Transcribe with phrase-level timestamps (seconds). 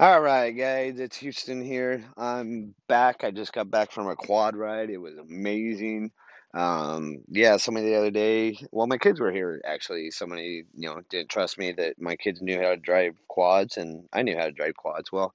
[0.00, 2.04] All right, guys, it's Houston here.
[2.16, 3.22] I'm back.
[3.22, 4.90] I just got back from a quad ride.
[4.90, 6.10] It was amazing.
[6.52, 10.10] Um, yeah, somebody the other day, well, my kids were here actually.
[10.10, 14.08] Somebody, you know, didn't trust me that my kids knew how to drive quads, and
[14.12, 15.12] I knew how to drive quads.
[15.12, 15.32] Well,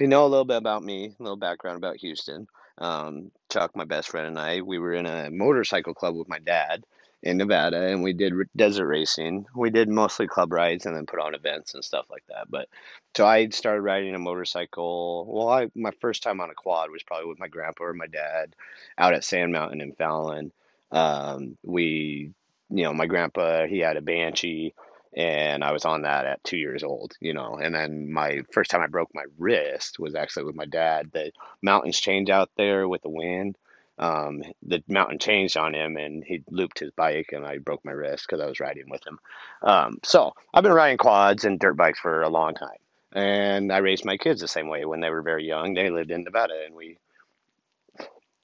[0.00, 2.48] you know a little bit about me, a little background about Houston,
[2.78, 6.40] um, Chuck, my best friend, and I, we were in a motorcycle club with my
[6.40, 6.84] dad
[7.24, 9.46] in Nevada, and we did desert racing.
[9.56, 12.50] We did mostly club rides and then put on events and stuff like that.
[12.50, 12.68] But
[13.16, 15.26] so I started riding a motorcycle.
[15.26, 18.08] Well, I my first time on a quad was probably with my grandpa or my
[18.08, 18.54] dad
[18.98, 20.52] out at Sand Mountain in Fallon.
[20.92, 22.30] Um, we,
[22.68, 24.74] you know, my grandpa he had a Banshee
[25.16, 27.56] and I was on that at two years old, you know.
[27.56, 31.10] And then my first time I broke my wrist was actually with my dad.
[31.12, 31.32] The
[31.62, 33.56] mountains change out there with the wind.
[33.98, 37.92] Um, the mountain changed on him, and he looped his bike, and I broke my
[37.92, 39.18] wrist because I was riding with him.
[39.62, 42.78] Um, so I've been riding quads and dirt bikes for a long time,
[43.12, 45.74] and I raised my kids the same way when they were very young.
[45.74, 46.98] They lived in Nevada, and we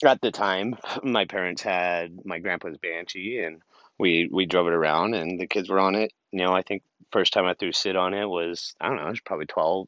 [0.03, 3.61] at the time, my parents had my grandpa's Banshee, and
[3.99, 6.13] we we drove it around, and the kids were on it.
[6.31, 9.07] You know, I think first time I threw Sid on it was I don't know,
[9.07, 9.87] it was probably twelve,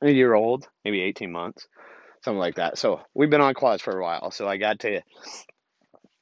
[0.00, 1.66] a year old, maybe eighteen months,
[2.24, 2.78] something like that.
[2.78, 4.30] So we've been on quads for a while.
[4.30, 5.00] So I got to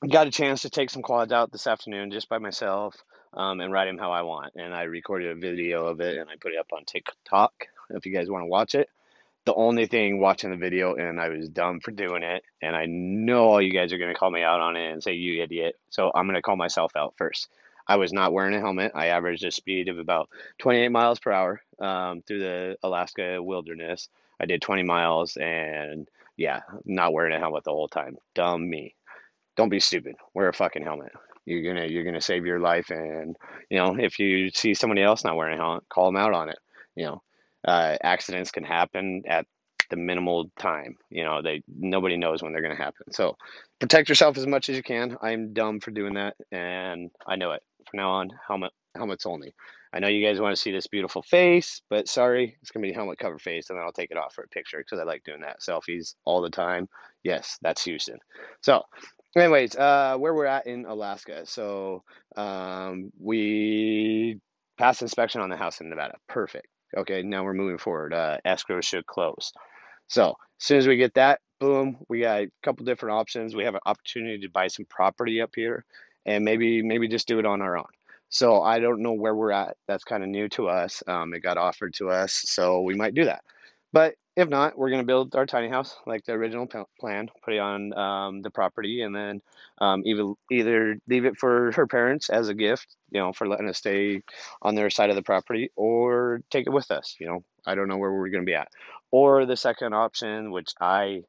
[0.08, 2.96] got a chance to take some quads out this afternoon just by myself,
[3.34, 4.52] um, and ride them how I want.
[4.56, 7.52] And I recorded a video of it, and I put it up on TikTok
[7.90, 8.88] if you guys want to watch it
[9.44, 12.44] the only thing watching the video and I was dumb for doing it.
[12.60, 15.02] And I know all you guys are going to call me out on it and
[15.02, 15.78] say, you idiot.
[15.90, 17.48] So I'm going to call myself out first.
[17.86, 18.92] I was not wearing a helmet.
[18.94, 24.08] I averaged a speed of about 28 miles per hour um, through the Alaska wilderness.
[24.42, 28.16] I did 20 miles and yeah, not wearing a helmet the whole time.
[28.34, 28.94] Dumb me.
[29.56, 30.16] Don't be stupid.
[30.34, 31.12] Wear a fucking helmet.
[31.44, 33.36] You're gonna you're gonna save your life, and
[33.68, 36.48] you know if you see somebody else not wearing a helmet, call them out on
[36.48, 36.58] it.
[36.94, 37.22] You know,
[37.66, 39.46] uh, accidents can happen at
[39.90, 40.96] the minimal time.
[41.10, 43.12] You know, they nobody knows when they're to happen.
[43.12, 43.36] So
[43.80, 45.16] protect yourself as much as you can.
[45.20, 47.62] I'm dumb for doing that, and I know it.
[47.90, 49.52] From now on, helmet helmets only.
[49.92, 52.92] I know you guys want to see this beautiful face, but sorry, it's gonna be
[52.92, 55.24] helmet cover face, and then I'll take it off for a picture because I like
[55.24, 55.60] doing that.
[55.60, 56.88] Selfies all the time.
[57.22, 58.18] Yes, that's Houston.
[58.62, 58.82] So,
[59.36, 61.44] anyways, uh, where we're at in Alaska.
[61.44, 62.04] So,
[62.36, 64.40] um, we
[64.78, 66.16] passed inspection on the house in Nevada.
[66.28, 66.66] Perfect.
[66.96, 68.12] Okay, now we're moving forward.
[68.12, 69.52] Uh, escrow should close.
[70.08, 70.30] So
[70.60, 73.54] as soon as we get that, boom, we got a couple different options.
[73.54, 75.84] We have an opportunity to buy some property up here,
[76.26, 77.86] and maybe maybe just do it on our own.
[78.32, 79.76] So I don't know where we're at.
[79.86, 81.02] That's kind of new to us.
[81.06, 83.42] Um, it got offered to us, so we might do that.
[83.92, 86.66] But if not, we're going to build our tiny house like the original
[86.98, 89.42] plan, put it on um, the property, and then
[89.78, 93.68] um, either either leave it for her parents as a gift, you know, for letting
[93.68, 94.22] us stay
[94.62, 97.14] on their side of the property, or take it with us.
[97.20, 98.68] You know, I don't know where we're going to be at.
[99.10, 101.24] Or the second option, which I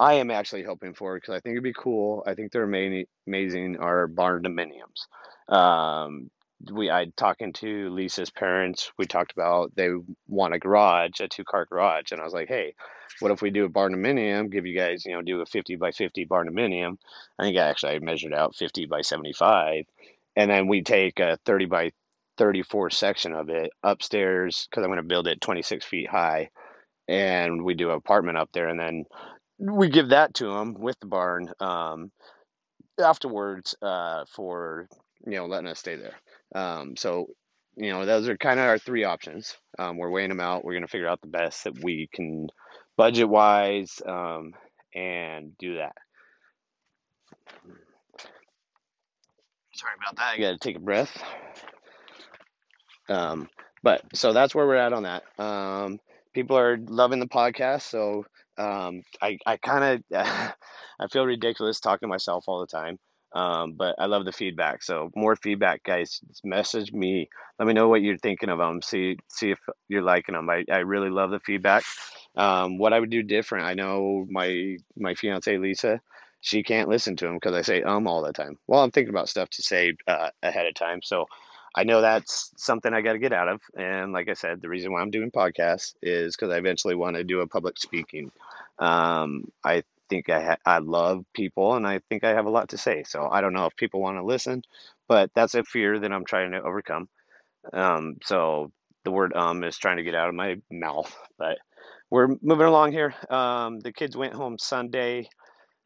[0.00, 2.24] I am actually hoping for because I think it'd be cool.
[2.26, 5.54] I think they're amazing, amazing are barn dominiums.
[5.54, 6.30] Um,
[6.72, 8.90] we I talking to Lisa's parents.
[8.96, 9.90] We talked about they
[10.26, 12.74] want a garage, a two car garage, and I was like, hey,
[13.20, 14.50] what if we do a barn dominium?
[14.50, 16.96] Give you guys, you know, do a fifty by fifty barn dominium.
[17.38, 19.84] I think I actually I measured out fifty by seventy five,
[20.34, 21.92] and then we take a thirty by
[22.38, 26.08] thirty four section of it upstairs because I'm going to build it twenty six feet
[26.08, 26.48] high,
[27.06, 29.04] and we do an apartment up there, and then
[29.60, 32.10] we give that to them with the barn um,
[32.98, 34.88] afterwards uh, for
[35.26, 36.14] you know letting us stay there.
[36.54, 37.28] Um, so,
[37.76, 39.56] you know, those are kind of our three options.
[39.78, 40.64] Um, we're weighing them out.
[40.64, 42.48] We're going to figure out the best that we can
[42.96, 44.54] budget wise um,
[44.94, 45.94] and do that.
[49.74, 50.34] Sorry about that.
[50.34, 51.22] I got to take a breath.
[53.08, 53.48] Um,
[53.82, 55.22] but so that's where we're at on that.
[55.38, 56.00] Um,
[56.34, 57.82] people are loving the podcast.
[57.82, 58.24] So
[58.60, 60.26] um, I, I kind of,
[61.00, 62.98] I feel ridiculous talking to myself all the time.
[63.32, 64.82] Um, but I love the feedback.
[64.82, 66.20] So more feedback, guys.
[66.42, 67.28] Message me.
[67.58, 68.82] Let me know what you're thinking of them.
[68.82, 70.50] See see if you're liking them.
[70.50, 71.84] I, I really love the feedback.
[72.36, 73.66] Um, what I would do different.
[73.66, 76.00] I know my my fiance Lisa.
[76.40, 78.56] She can't listen to them because I say um all the time.
[78.66, 81.00] Well, I'm thinking about stuff to say uh, ahead of time.
[81.02, 81.26] So
[81.74, 83.60] I know that's something I got to get out of.
[83.76, 87.16] And like I said, the reason why I'm doing podcasts is because I eventually want
[87.16, 88.32] to do a public speaking.
[88.78, 92.70] Um, I think I ha- I love people and I think I have a lot
[92.70, 93.04] to say.
[93.04, 94.62] So I don't know if people want to listen,
[95.08, 97.08] but that's a fear that I'm trying to overcome.
[97.72, 98.72] Um, so
[99.04, 101.58] the word um is trying to get out of my mouth, but
[102.10, 103.14] we're moving along here.
[103.30, 105.28] Um, the kids went home Sunday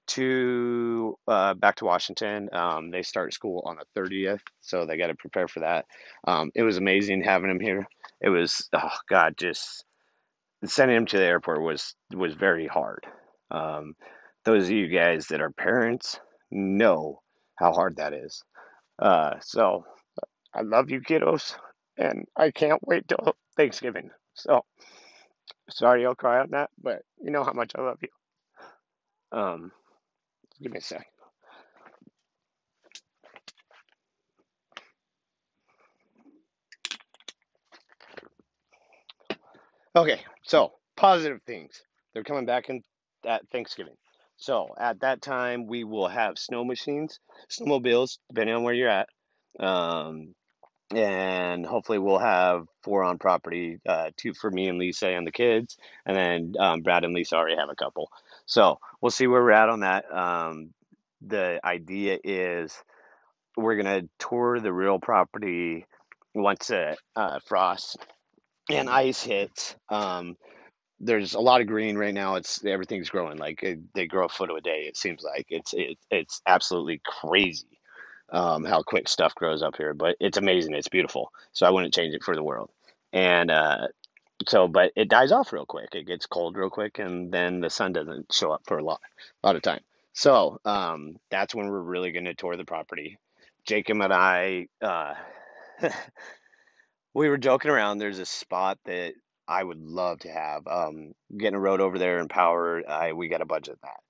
[0.08, 2.48] to uh, back to Washington.
[2.52, 5.86] Um, they start school on the 30th, so they got to prepare for that.
[6.26, 7.86] Um, it was amazing having them here.
[8.20, 9.84] It was oh god, just
[10.64, 13.06] sending him to the airport was was very hard.
[13.50, 13.94] Um,
[14.44, 16.18] those of you guys that are parents
[16.50, 17.20] know
[17.56, 18.42] how hard that is.
[18.98, 19.84] Uh, so
[20.54, 21.56] I love you, kiddos,
[21.96, 24.10] and I can't wait till Thanksgiving.
[24.34, 24.64] So
[25.70, 29.38] sorry I'll cry on that, but you know how much I love you.
[29.38, 29.72] Um,
[30.62, 31.06] give me a sec.
[39.96, 41.82] Okay, so positive things.
[42.12, 42.82] They're coming back in
[43.24, 43.94] at Thanksgiving.
[44.36, 49.08] So at that time, we will have snow machines, snowmobiles, depending on where you're at.
[49.60, 50.34] Um,
[50.90, 55.32] and hopefully we'll have four on property, uh, two for me and Lisa and the
[55.32, 58.10] kids, and then um, Brad and Lisa already have a couple.
[58.46, 60.04] So we'll see where we're at on that.
[60.12, 60.70] Um,
[61.26, 62.74] the idea is
[63.56, 65.86] we're gonna tour the real property
[66.34, 67.96] once uh, uh, frost
[68.70, 69.76] and ice hits.
[69.88, 70.36] Um,
[71.00, 72.36] there's a lot of green right now.
[72.36, 74.84] It's everything's growing like it, they grow a foot a day.
[74.88, 77.78] It seems like it's it, it's absolutely crazy
[78.32, 79.94] um, how quick stuff grows up here.
[79.94, 80.74] But it's amazing.
[80.74, 81.30] It's beautiful.
[81.52, 82.70] So I wouldn't change it for the world.
[83.12, 83.88] And uh,
[84.48, 85.94] so, but it dies off real quick.
[85.94, 89.00] It gets cold real quick, and then the sun doesn't show up for a lot,
[89.42, 89.80] a lot of time.
[90.12, 93.18] So um, that's when we're really going to tour the property.
[93.66, 95.14] Jacob and I, uh,
[97.14, 97.98] we were joking around.
[97.98, 99.14] There's a spot that
[99.48, 100.66] I would love to have.
[100.66, 104.00] Um, getting a road over there and power, I we got to budget that.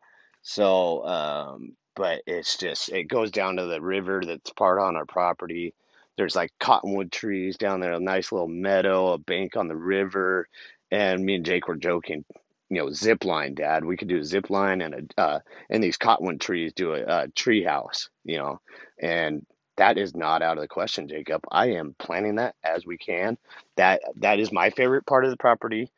[0.42, 5.06] So, um, but it's just it goes down to the river that's part on our
[5.06, 5.74] property.
[6.16, 10.48] There's like cottonwood trees down there, a nice little meadow, a bank on the river,
[10.90, 12.24] and me and Jake were joking.
[12.70, 13.84] You know, zip line, Dad.
[13.84, 15.40] We could do a zip line and a uh,
[15.70, 18.08] and these cottonwood trees do a, a tree house.
[18.24, 18.60] You know,
[19.00, 19.44] and
[19.76, 21.42] that is not out of the question, Jacob.
[21.50, 23.36] I am planning that as we can.
[23.76, 25.90] That that is my favorite part of the property.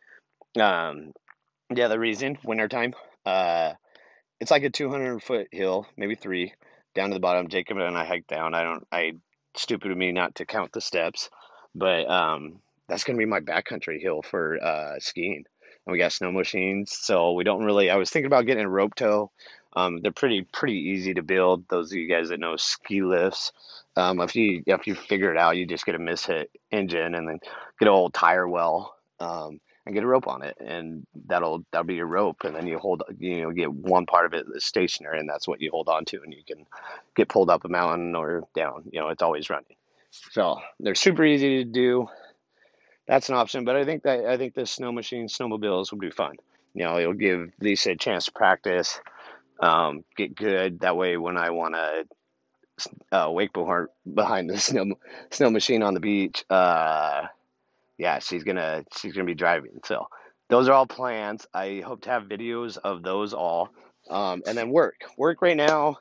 [0.59, 1.13] Um,
[1.71, 2.95] the other reason, wintertime.
[3.25, 3.75] Uh,
[4.41, 6.55] it's like a 200 foot hill, maybe three,
[6.95, 7.49] down to the bottom.
[7.49, 8.55] Jacob and I hiked down.
[8.55, 8.87] I don't.
[8.91, 9.13] I
[9.59, 11.31] stupid of me not to count the steps,
[11.75, 15.45] but um, that's gonna be my backcountry hill for uh, skiing.
[15.87, 17.91] And we got snow machines, so we don't really.
[17.91, 19.31] I was thinking about getting a rope tow.
[19.75, 21.69] Um, they're pretty pretty easy to build.
[21.69, 23.53] Those of you guys that know ski lifts,
[23.97, 27.29] um, if you if you figure it out, you just get a mishit engine and
[27.29, 27.39] then
[27.79, 28.97] get an old tire well.
[29.21, 32.67] Um, and get a rope on it, and that'll that'll be your rope, and then
[32.67, 35.71] you hold you know get one part of it that's stationary, and that's what you
[35.71, 36.67] hold on to, and you can
[37.15, 38.83] get pulled up a mountain or down.
[38.91, 39.77] You know, it's always running.
[40.11, 42.09] So they're super easy to do.
[43.07, 46.11] That's an option, but I think that I think the snow machine snowmobiles will be
[46.11, 46.37] fun.
[46.75, 49.01] You know, it'll give Lisa a chance to practice,
[49.61, 50.81] um, get good.
[50.81, 52.05] That way, when I want to
[53.13, 54.87] uh, wakeboard behind the snow
[55.31, 57.29] snow machine on the beach, uh,
[57.99, 59.81] yeah, she's gonna she's gonna be driving.
[59.85, 60.09] So
[60.49, 61.47] those are all plans.
[61.53, 63.71] I hope to have videos of those all.
[64.09, 65.01] Um, and then work.
[65.19, 65.97] Work right now.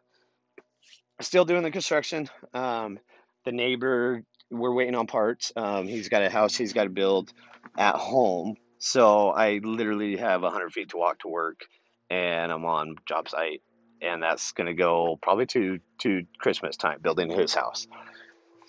[1.22, 2.30] Still doing the construction.
[2.54, 3.00] Um,
[3.46, 5.52] the neighbor, we're waiting on parts.
[5.56, 7.32] Um, he's got a house he's got to build
[7.78, 8.58] at home.
[8.78, 11.62] So I literally have 100 feet to walk to work,
[12.10, 13.64] and I'm on job site,
[14.02, 17.88] and that's gonna go probably to to Christmas time building his house.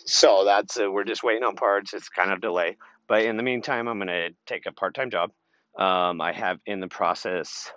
[0.06, 1.92] So that's uh, we're just waiting on parts.
[1.92, 2.76] It's kind of delay.
[3.08, 5.30] But in the meantime, I'm going to take a part time job.
[5.78, 7.70] Um, I have in the process,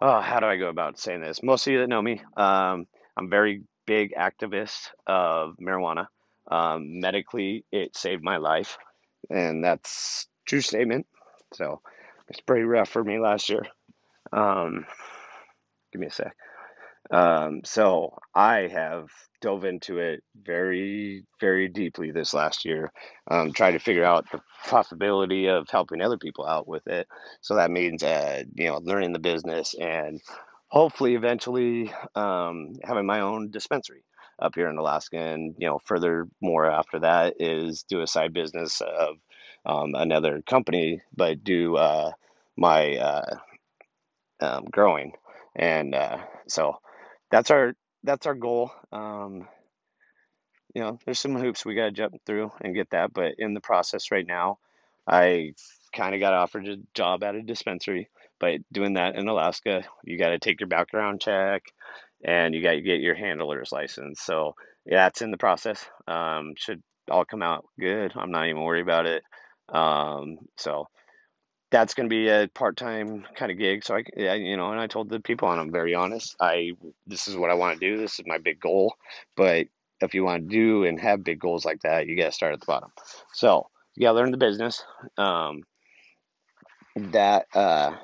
[0.00, 1.42] oh, how do I go about saying this?
[1.42, 2.86] Most of you that know me, um,
[3.16, 6.06] I'm very big activist of marijuana.
[6.50, 8.78] Um, medically, it saved my life,
[9.30, 11.06] and that's true statement.
[11.54, 11.80] So
[12.28, 13.66] it's pretty rough for me last year.
[14.32, 14.86] Um,
[15.92, 16.34] give me a sec.
[17.12, 19.08] Um, so I have
[19.42, 22.92] dove into it very, very deeply this last year,
[23.30, 27.06] um, trying to figure out the possibility of helping other people out with it.
[27.42, 30.20] So that means, uh, you know, learning the business and
[30.68, 34.04] hopefully eventually um, having my own dispensary
[34.38, 35.18] up here in Alaska.
[35.18, 39.16] And, you know, further more after that is do a side business of
[39.66, 42.12] um, another company, but do uh,
[42.56, 43.36] my uh,
[44.40, 45.12] um, growing.
[45.54, 46.78] And uh, so,
[47.32, 47.74] that's our
[48.04, 48.70] that's our goal.
[48.92, 49.48] Um,
[50.74, 53.54] you know, there's some hoops we got to jump through and get that, but in
[53.54, 54.58] the process right now,
[55.06, 55.54] I
[55.94, 58.08] kind of got offered a job at a dispensary.
[58.38, 61.62] But doing that in Alaska, you got to take your background check,
[62.24, 64.20] and you got to get your handler's license.
[64.20, 64.54] So
[64.86, 65.84] yeah, it's in the process.
[66.06, 68.12] Um, should all come out good.
[68.16, 69.22] I'm not even worried about it.
[69.72, 70.86] Um, so
[71.72, 73.84] that's going to be a part-time kind of gig.
[73.84, 76.36] So I, you know, and I told the people, and I'm very honest.
[76.40, 76.72] I
[77.06, 77.98] this is what I want to do.
[78.00, 78.94] This is my big goal.
[79.36, 79.66] But
[80.00, 82.52] if you want to do and have big goals like that, you got to start
[82.52, 82.90] at the bottom.
[83.32, 84.84] So you got to learn the business.
[85.18, 85.62] Um,
[86.94, 87.96] that uh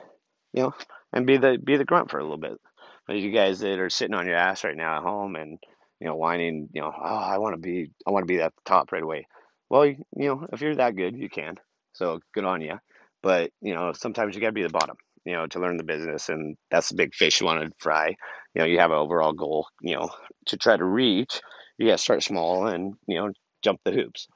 [0.55, 0.75] you know
[1.13, 2.59] and be the be the grunt for a little bit.
[3.07, 5.59] But you guys that are sitting on your ass right now at home and
[6.01, 8.55] you know whining, you know, oh, I want to be I want to be at
[8.55, 9.27] the top right away.
[9.71, 11.57] Well, you, you know, if you're that good, you can.
[11.93, 12.79] So good on you.
[13.23, 14.97] But you know, sometimes you got to be the bottom.
[15.25, 18.15] You know, to learn the business, and that's the big fish you want to fry.
[18.55, 19.67] You know, you have an overall goal.
[19.83, 20.11] You know,
[20.47, 21.41] to try to reach,
[21.77, 23.31] you got to start small and you know
[23.63, 24.29] jump the hoops.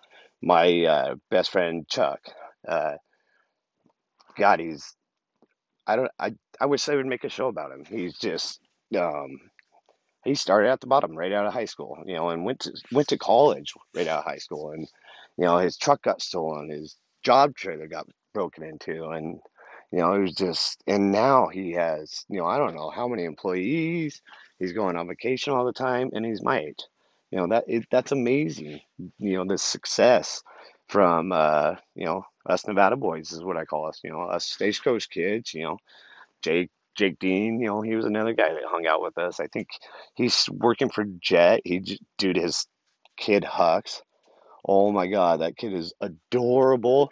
[0.42, 2.20] My uh, best friend Chuck,
[2.68, 2.94] uh,
[4.36, 4.94] God, he's
[5.86, 7.84] I don't I I wish they would make a show about him.
[7.84, 8.60] He's just
[8.96, 9.38] um
[10.24, 12.72] he started at the bottom right out of high school, you know, and went to
[12.92, 14.86] went to college right out of high school and
[15.38, 19.40] you know, his truck got stolen, his job trailer got broken into and
[19.90, 23.08] you know, it was just and now he has, you know, I don't know how
[23.08, 24.22] many employees.
[24.58, 26.82] He's going on vacation all the time and he's my age.
[27.30, 28.80] You know, that it, that's amazing.
[29.18, 30.42] You know, the success
[30.88, 34.46] from uh, you know, us Nevada boys is what I call us, you know, us
[34.46, 35.78] Stagecoach kids, you know
[36.42, 39.40] Jake Jake Dean, you know, he was another guy that hung out with us.
[39.40, 39.68] I think
[40.14, 41.62] he's working for Jet.
[41.64, 42.66] He dude, his
[43.16, 44.02] kid Hux.
[44.64, 47.10] Oh my God, that kid is adorable.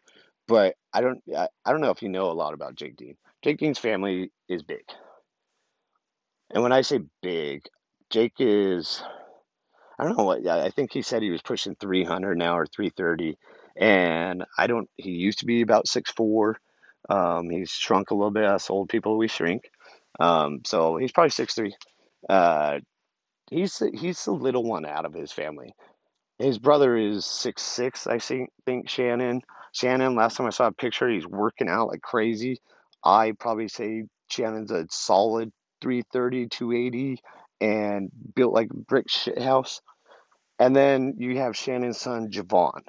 [0.51, 3.15] But I don't, I, I don't know if you know a lot about Jake Dean.
[3.41, 4.83] Jake Dean's family is big,
[6.53, 7.63] and when I say big,
[8.11, 9.01] Jake is.
[9.97, 10.45] I don't know what.
[10.49, 13.39] I think he said he was pushing 300 now or 330,
[13.77, 14.91] and I don't.
[14.97, 16.59] He used to be about six four.
[17.09, 18.45] Um, he's shrunk a little bit.
[18.45, 19.71] Us old people, we shrink.
[20.19, 21.77] Um, so he's probably six three.
[22.29, 22.81] Uh,
[23.53, 25.75] he's he's the little one out of his family.
[26.41, 28.09] His brother is six six.
[28.09, 29.43] I think think Shannon.
[29.73, 30.15] Shannon.
[30.15, 32.61] Last time I saw a picture, he's working out like crazy.
[33.05, 37.23] I probably say Shannon's a solid 330, 280,
[37.61, 39.81] and built like a brick shit house.
[40.59, 42.83] And then you have Shannon's son Javon.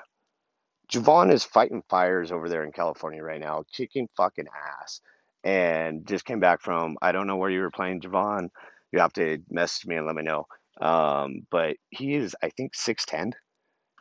[0.92, 4.48] Javon is fighting fires over there in California right now, kicking fucking
[4.82, 5.00] ass.
[5.44, 8.50] And just came back from, I don't know where you were playing, Javon.
[8.92, 10.48] You have to message me and let me know.
[10.82, 13.32] Um, but he is, I think, 6'10.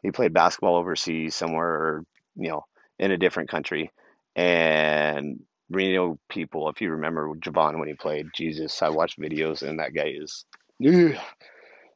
[0.02, 2.02] He played basketball overseas somewhere,
[2.34, 2.64] you know,
[3.00, 3.90] in a different country.
[4.36, 5.40] And
[5.70, 9.94] Reno people, if you remember Javon when he played, Jesus, I watched videos and that
[9.94, 10.44] guy is.
[10.86, 11.16] Ugh.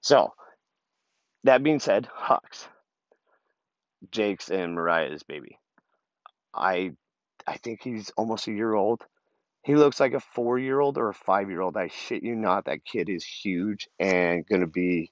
[0.01, 0.33] So,
[1.45, 2.67] that being said, Hawks,
[4.11, 5.59] Jake's and Mariah's baby.
[6.55, 6.93] I
[7.47, 9.03] I think he's almost a year old.
[9.63, 11.77] He looks like a four year old or a five year old.
[11.77, 12.67] I shit you not.
[12.67, 15.11] That kid is huge and gonna be,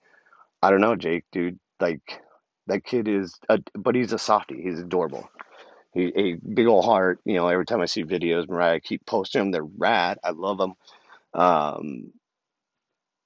[0.63, 1.59] I don't know, Jake, dude.
[1.81, 2.21] Like,
[2.69, 4.63] that kid is, a, but he's a softie.
[4.63, 5.29] He's adorable.
[5.95, 7.21] He a big old heart.
[7.25, 9.51] You know, every time I see videos, Mariah I keep posting them.
[9.51, 10.19] They're rad.
[10.25, 10.75] I love them.
[11.35, 12.13] Um,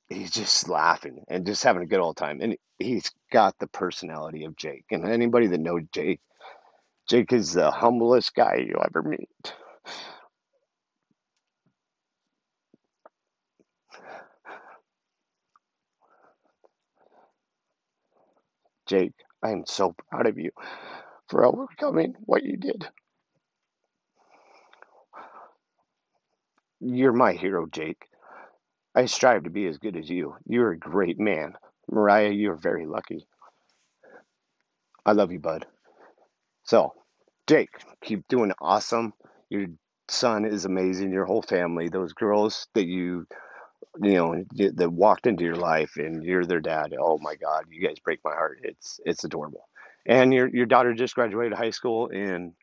[0.08, 2.40] he's just laughing and just having a good old time.
[2.40, 4.84] And he's got the personality of Jake.
[4.90, 6.20] And anybody that knows Jake,
[7.08, 9.28] Jake is the humblest guy you'll ever meet.
[18.86, 20.50] Jake, I am so proud of you
[21.28, 22.86] for overcoming what you did.
[26.80, 28.06] You're my hero, Jake.
[28.94, 30.36] I strive to be as good as you.
[30.46, 31.54] You're a great man.
[31.90, 33.26] Mariah, you're very lucky.
[35.04, 35.66] I love you, bud.
[36.64, 36.92] So,
[37.46, 37.70] Jake,
[38.02, 39.12] keep doing awesome.
[39.50, 39.66] Your
[40.08, 41.12] son is amazing.
[41.12, 43.26] Your whole family, those girls that you,
[44.02, 46.94] you know, that walked into your life, and you're their dad.
[46.98, 48.58] Oh my God, you guys break my heart.
[48.62, 49.68] It's it's adorable.
[50.06, 52.54] And your your daughter just graduated high school in,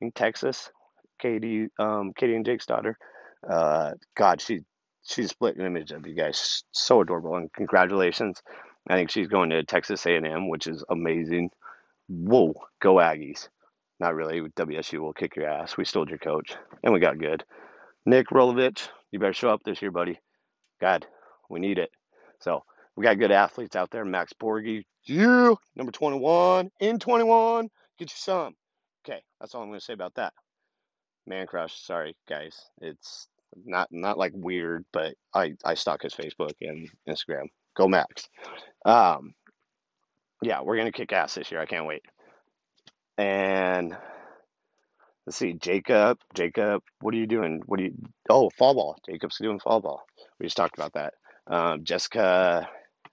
[0.00, 0.70] in Texas.
[1.18, 2.98] Katie, um, Katie and Jake's daughter.
[3.48, 4.60] Uh, God, she
[5.04, 6.64] she's split image of you guys.
[6.72, 8.42] So adorable, and congratulations.
[8.88, 11.50] I think she's going to Texas A&M, which is amazing.
[12.08, 13.48] Whoa, go Aggies.
[14.00, 14.40] Not really.
[14.40, 15.76] WSU will kick your ass.
[15.76, 17.44] We stole your coach, and we got good.
[18.04, 20.18] Nick Rolovich, you better show up this year, buddy.
[20.80, 21.06] God,
[21.48, 21.90] we need it.
[22.40, 22.64] So
[22.96, 24.04] we got good athletes out there.
[24.04, 27.68] Max Borghi, you, number 21, in 21,
[27.98, 28.54] get you some.
[29.04, 30.32] Okay, that's all I'm going to say about that.
[31.26, 32.60] Man crush, sorry guys.
[32.80, 33.28] It's
[33.64, 37.46] not not like weird, but I I stalk his Facebook and Instagram.
[37.76, 38.28] Go Max.
[38.84, 39.34] Um,
[40.42, 41.60] yeah, we're gonna kick ass this year.
[41.60, 42.02] I can't wait.
[43.18, 43.96] And
[45.26, 46.18] let's see, Jacob.
[46.34, 47.62] Jacob, what are you doing?
[47.66, 47.94] What are you?
[48.28, 48.96] Oh, fall ball.
[49.08, 50.02] Jacob's doing fall ball.
[50.40, 51.14] We just talked about that.
[51.46, 52.68] Um, Jessica,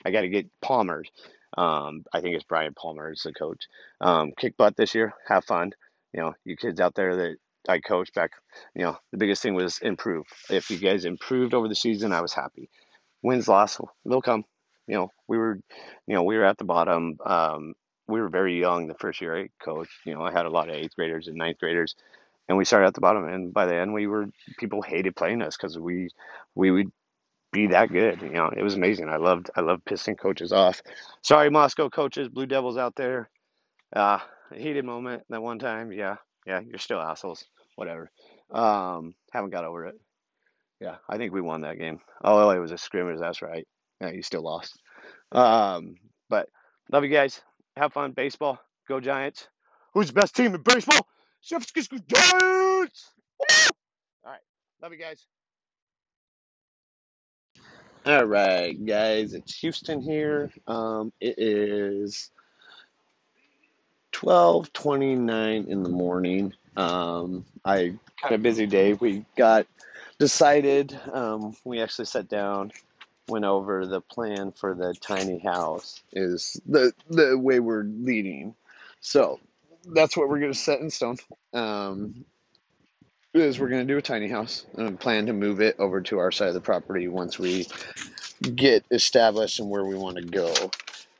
[0.06, 1.04] I got to get Palmer.
[1.58, 3.68] Um, I think it's Brian Palmer is the coach.
[4.00, 5.14] Um, kick butt this year.
[5.28, 5.72] Have fun.
[6.14, 7.38] You know, you kids out there that
[7.68, 8.32] I coached back,
[8.76, 10.26] you know, the biggest thing was improve.
[10.50, 12.70] If you guys improved over the season, I was happy.
[13.22, 14.46] Wins, loss, they'll come.
[14.88, 15.60] You know, we were,
[16.08, 17.18] you know, we were at the bottom.
[17.26, 17.76] Um,
[18.08, 19.92] we were very young the first year I coached.
[20.06, 21.96] You know, I had a lot of eighth graders and ninth graders,
[22.48, 23.28] and we started at the bottom.
[23.28, 24.28] And by the end, we were
[24.58, 26.10] people hated playing us because we
[26.56, 26.92] we would
[27.52, 28.22] be that good.
[28.22, 29.10] You know, it was amazing.
[29.10, 30.82] I loved I loved pissing coaches off.
[31.22, 33.30] Sorry, Moscow coaches, Blue Devils out there.
[33.96, 34.20] Uh,
[34.54, 35.92] heated moment that one time.
[35.92, 37.46] Yeah, yeah, you're still assholes.
[37.76, 38.12] Whatever.
[38.52, 39.96] Um, haven't got over it.
[40.80, 42.00] Yeah, I think we won that game.
[42.24, 43.20] Oh, it was a scrimmage.
[43.20, 43.68] That's right.
[44.02, 44.80] Yeah, you still lost.
[45.32, 45.96] Um,
[46.30, 46.48] but
[46.92, 47.42] love you guys.
[47.76, 48.12] Have fun.
[48.12, 48.60] Baseball.
[48.88, 49.48] Go Giants.
[49.94, 51.08] Who's the best team in baseball?
[51.44, 53.12] Giants.
[54.24, 54.42] All right.
[54.82, 55.26] Love you guys.
[58.10, 59.36] All right, guys.
[59.36, 60.52] It's Houston here.
[60.66, 62.32] Um, it is
[64.12, 66.56] twelve twenty nine in the morning.
[66.76, 68.94] Um, I kind of busy day.
[68.94, 69.68] We got
[70.18, 71.00] decided.
[71.14, 72.72] Um, we actually sat down,
[73.28, 76.02] went over the plan for the tiny house.
[76.12, 78.56] Is the the way we're leading.
[79.02, 79.40] So
[79.86, 81.18] that's what we're to set in stone.
[81.54, 82.26] Um,
[83.34, 86.18] is we're going to do a tiny house and plan to move it over to
[86.18, 87.68] our side of the property once we
[88.42, 90.54] get established and where we want to go.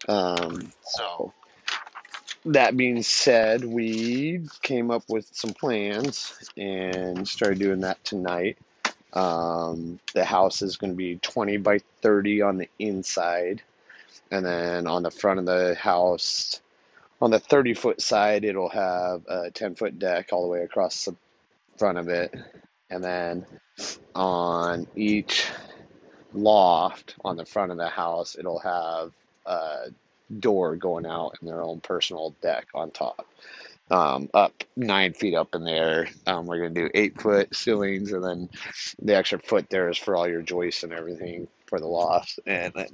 [0.08, 1.34] Um, so
[2.46, 8.58] that being said, we came up with some plans and started doing that tonight.
[9.14, 13.62] Um, the house is going to be 20 by 30 on the inside,
[14.32, 16.60] and then on the front of the house,
[17.22, 21.06] on the 30 foot side, it'll have a 10 foot deck all the way across
[21.06, 21.16] the
[21.80, 22.36] front of it,
[22.90, 23.46] and then
[24.14, 25.48] on each
[26.34, 29.12] loft on the front of the house, it'll have
[29.46, 29.88] a
[30.40, 33.26] door going out and their own personal deck on top.
[33.92, 36.10] Um, up nine feet up in there.
[36.28, 38.50] Um, we're gonna do eight foot ceilings, and then
[39.02, 42.72] the extra foot there is for all your joists and everything for the loft, and
[42.76, 42.90] then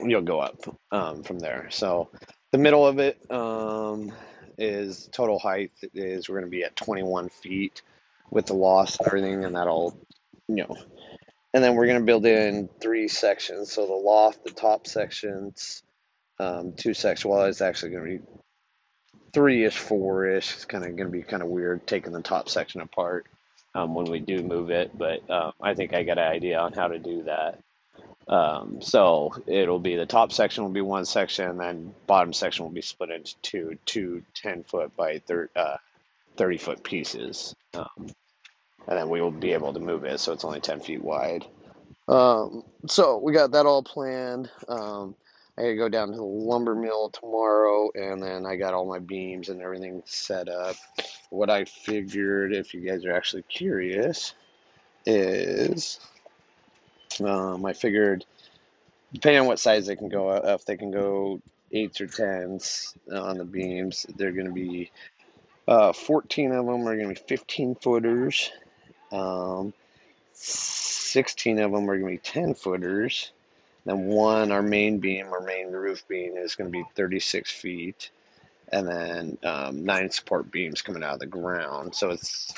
[0.00, 1.68] you'll go up um, from there.
[1.70, 2.08] So
[2.50, 4.12] the middle of it um,
[4.58, 7.82] is total height is we're gonna be at 21 feet
[8.30, 9.98] with the loft and everything, and that'll
[10.48, 10.76] you know
[11.56, 13.72] and then we're going to build in three sections.
[13.72, 15.82] So the loft, the top sections,
[16.38, 17.24] um, two sections.
[17.24, 18.24] Well, it's actually going to be
[19.32, 20.52] three-ish, four-ish.
[20.52, 23.24] It's kind of going to be kind of weird taking the top section apart
[23.74, 26.74] um, when we do move it, but uh, I think I got an idea on
[26.74, 27.58] how to do that.
[28.28, 32.64] Um, so it'll be the top section will be one section, and then bottom section
[32.64, 35.76] will be split into two, two 10 foot by thir- uh,
[36.36, 37.54] 30 foot pieces.
[37.74, 38.08] Um,
[38.88, 41.46] and then we will be able to move it so it's only 10 feet wide.
[42.08, 44.50] Um, so we got that all planned.
[44.68, 45.14] Um,
[45.58, 48.98] I gotta go down to the lumber mill tomorrow, and then I got all my
[48.98, 50.76] beams and everything set up.
[51.30, 54.34] What I figured, if you guys are actually curious,
[55.06, 55.98] is
[57.20, 58.24] um, I figured
[59.12, 61.40] depending on what size they can go, if they can go
[61.72, 64.90] eights or tens on the beams, they're gonna be
[65.68, 68.50] uh, 14 of them are gonna be 15 footers
[69.12, 69.72] um,
[70.32, 73.30] 16 of them are going to be 10 footers.
[73.84, 78.10] Then one, our main beam, our main roof beam, is going to be 36 feet.
[78.72, 81.94] And then um, nine support beams coming out of the ground.
[81.94, 82.52] So it's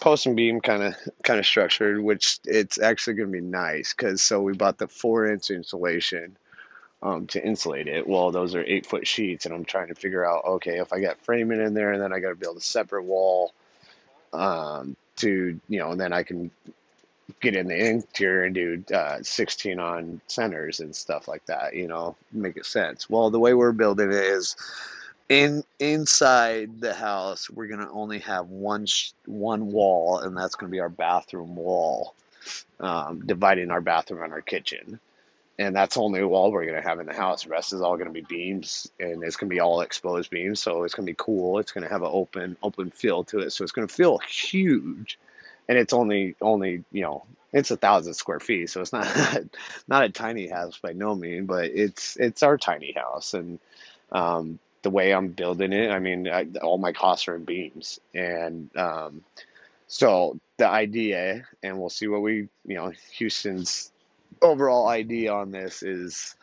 [0.00, 3.92] post and beam kind of kind of structured, which it's actually going to be nice
[3.92, 6.36] because so we bought the four inch insulation
[7.02, 8.06] um, to insulate it.
[8.06, 11.00] Well, those are eight foot sheets, and I'm trying to figure out okay if I
[11.00, 13.52] got framing in there, and then I got to build a separate wall
[14.32, 16.50] um, to you know, and then I can
[17.40, 21.74] get in the interior and do uh, 16 on centers and stuff like that.
[21.74, 23.08] You know, make it sense.
[23.08, 24.56] Well, the way we're building it is
[25.30, 30.70] in inside the house we're gonna only have one sh- one wall, and that's gonna
[30.72, 32.14] be our bathroom wall,
[32.80, 35.00] um, dividing our bathroom and our kitchen.
[35.58, 37.44] And that's only wall we're gonna have in the house.
[37.44, 40.60] The rest is all gonna be beams, and it's gonna be all exposed beams.
[40.60, 41.60] So it's gonna be cool.
[41.60, 43.52] It's gonna have an open open feel to it.
[43.52, 45.18] So it's gonna feel huge
[45.68, 49.06] and it's only only you know it's a thousand square feet, so it's not
[49.88, 53.60] not a tiny house by no means, but it's it's our tiny house, and
[54.12, 58.00] um, the way I'm building it, I mean, I, all my costs are in beams,
[58.14, 59.22] and um,
[59.88, 63.90] so the idea, and we'll see what we, you know, Houston's
[64.40, 66.34] overall idea on this is,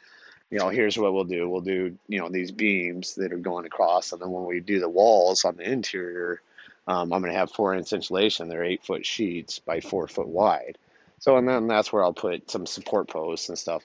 [0.52, 1.50] you know, here's what we'll do.
[1.50, 4.80] We'll do, you know, these beams that are going across, and then when we do
[4.80, 6.42] the walls on the interior,
[6.88, 8.48] um, I'm going to have four inch insulation.
[8.48, 10.78] They're eight foot sheets by four foot wide.
[11.20, 13.84] So, and then that's where I'll put some support posts and stuff.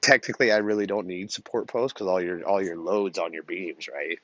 [0.00, 3.42] Technically, I really don't need support posts because all your all your loads on your
[3.42, 4.18] beams, right?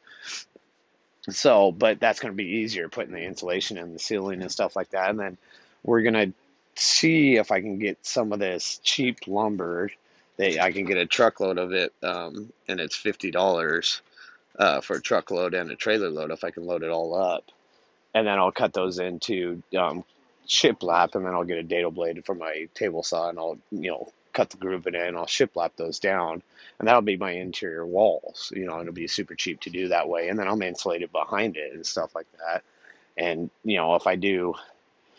[1.31, 4.77] So, but that's going to be easier putting the insulation in the ceiling and stuff
[4.77, 5.11] like that.
[5.11, 5.39] And then
[5.83, 6.33] we're going to
[6.77, 9.91] see if I can get some of this cheap lumber.
[10.37, 14.01] That I can get a truckload of it, um, and it's fifty dollars
[14.59, 17.45] uh, for a truckload and a trailer load if I can load it all up
[18.15, 20.05] and then I'll cut those into um,
[20.49, 23.91] shiplap, and then I'll get a dado blade for my table saw, and I'll you
[23.91, 26.43] know cut the groove in, and I'll shiplap those down,
[26.79, 28.53] and that'll be my interior walls.
[28.55, 31.03] You know, and it'll be super cheap to do that way, and then I'll insulate
[31.03, 32.63] it behind it and stuff like that.
[33.17, 34.55] And you know, if I do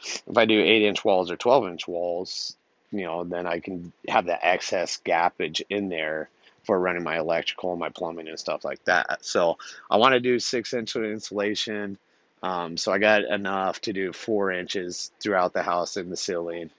[0.04, 2.56] if I do eight inch walls or twelve inch walls,
[2.92, 6.30] you know, then I can have that excess gappage in there
[6.64, 9.26] for running my electrical and my plumbing and stuff like that.
[9.26, 9.58] So
[9.90, 11.98] I want to do six inch insulation.
[12.44, 16.72] Um, so I got enough to do four inches throughout the house in the ceiling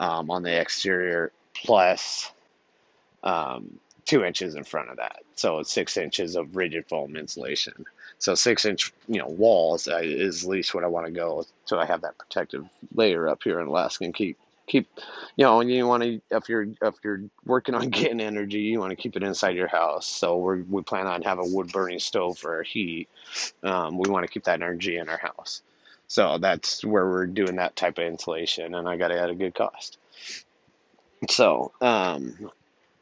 [0.00, 2.30] um, on the exterior, plus
[3.22, 5.22] um, two inches in front of that.
[5.36, 7.86] So six inches of rigid foam insulation.
[8.18, 11.44] So six inch, you know, walls uh, is at least what I want to go.
[11.64, 14.88] So I have that protective layer up here in Alaska and keep keep,
[15.36, 18.80] you know, and you want to if you're if you're working on getting energy, you
[18.80, 20.06] want to keep it inside your house.
[20.06, 23.08] So we we plan on having a wood burning stove for our heat.
[23.62, 25.62] Um, we want to keep that energy in our house.
[26.06, 29.34] So that's where we're doing that type of insulation, and I got it at a
[29.34, 29.98] good cost.
[31.30, 32.50] So, um,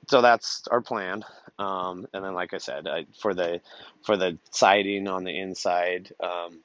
[0.09, 1.25] so that's our plan.
[1.59, 3.61] Um, and then, like I said, I, for the
[4.03, 6.61] for the siding on the inside, um,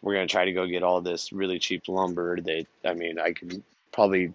[0.00, 2.40] we're gonna try to go get all this really cheap lumber.
[2.40, 4.32] That I mean, I can probably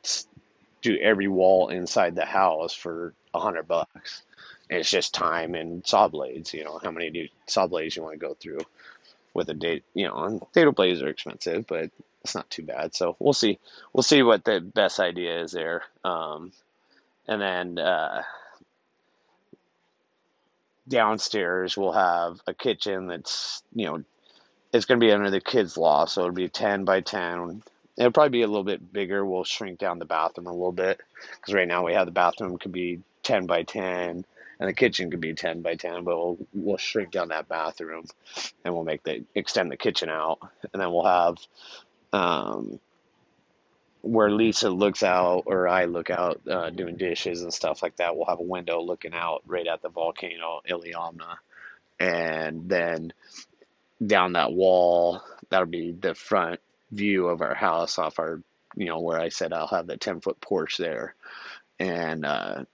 [0.81, 4.23] do every wall inside the house for a hundred bucks.
[4.69, 6.53] It's just time and saw blades.
[6.53, 8.59] You know, how many saw blades you want to go through
[9.33, 9.81] with a dado?
[9.93, 11.89] You know, and dado blades are expensive, but
[12.23, 12.93] it's not too bad.
[12.93, 13.59] So we'll see.
[13.93, 15.83] We'll see what the best idea is there.
[16.03, 16.51] Um,
[17.27, 18.23] and then uh,
[20.87, 24.03] downstairs we'll have a kitchen that's you know
[24.73, 27.61] it's going to be under the kids loft so it'll be 10 by 10
[27.97, 31.01] it'll probably be a little bit bigger we'll shrink down the bathroom a little bit
[31.35, 34.25] because right now we have the bathroom could be 10 by 10
[34.59, 38.05] and the kitchen could be 10 by 10 but we'll, we'll shrink down that bathroom
[38.63, 40.39] and we'll make the extend the kitchen out
[40.73, 41.37] and then we'll have
[42.13, 42.79] um,
[44.01, 48.15] where Lisa looks out or I look out uh, doing dishes and stuff like that,
[48.15, 51.37] we'll have a window looking out right at the volcano Iliamna.
[51.99, 53.11] And then
[54.05, 56.59] down that wall, that'll be the front
[56.91, 58.41] view of our house off our,
[58.75, 61.15] you know, where I said I'll have the 10 foot porch there.
[61.79, 62.65] And uh,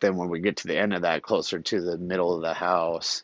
[0.00, 2.54] then when we get to the end of that, closer to the middle of the
[2.54, 3.22] house,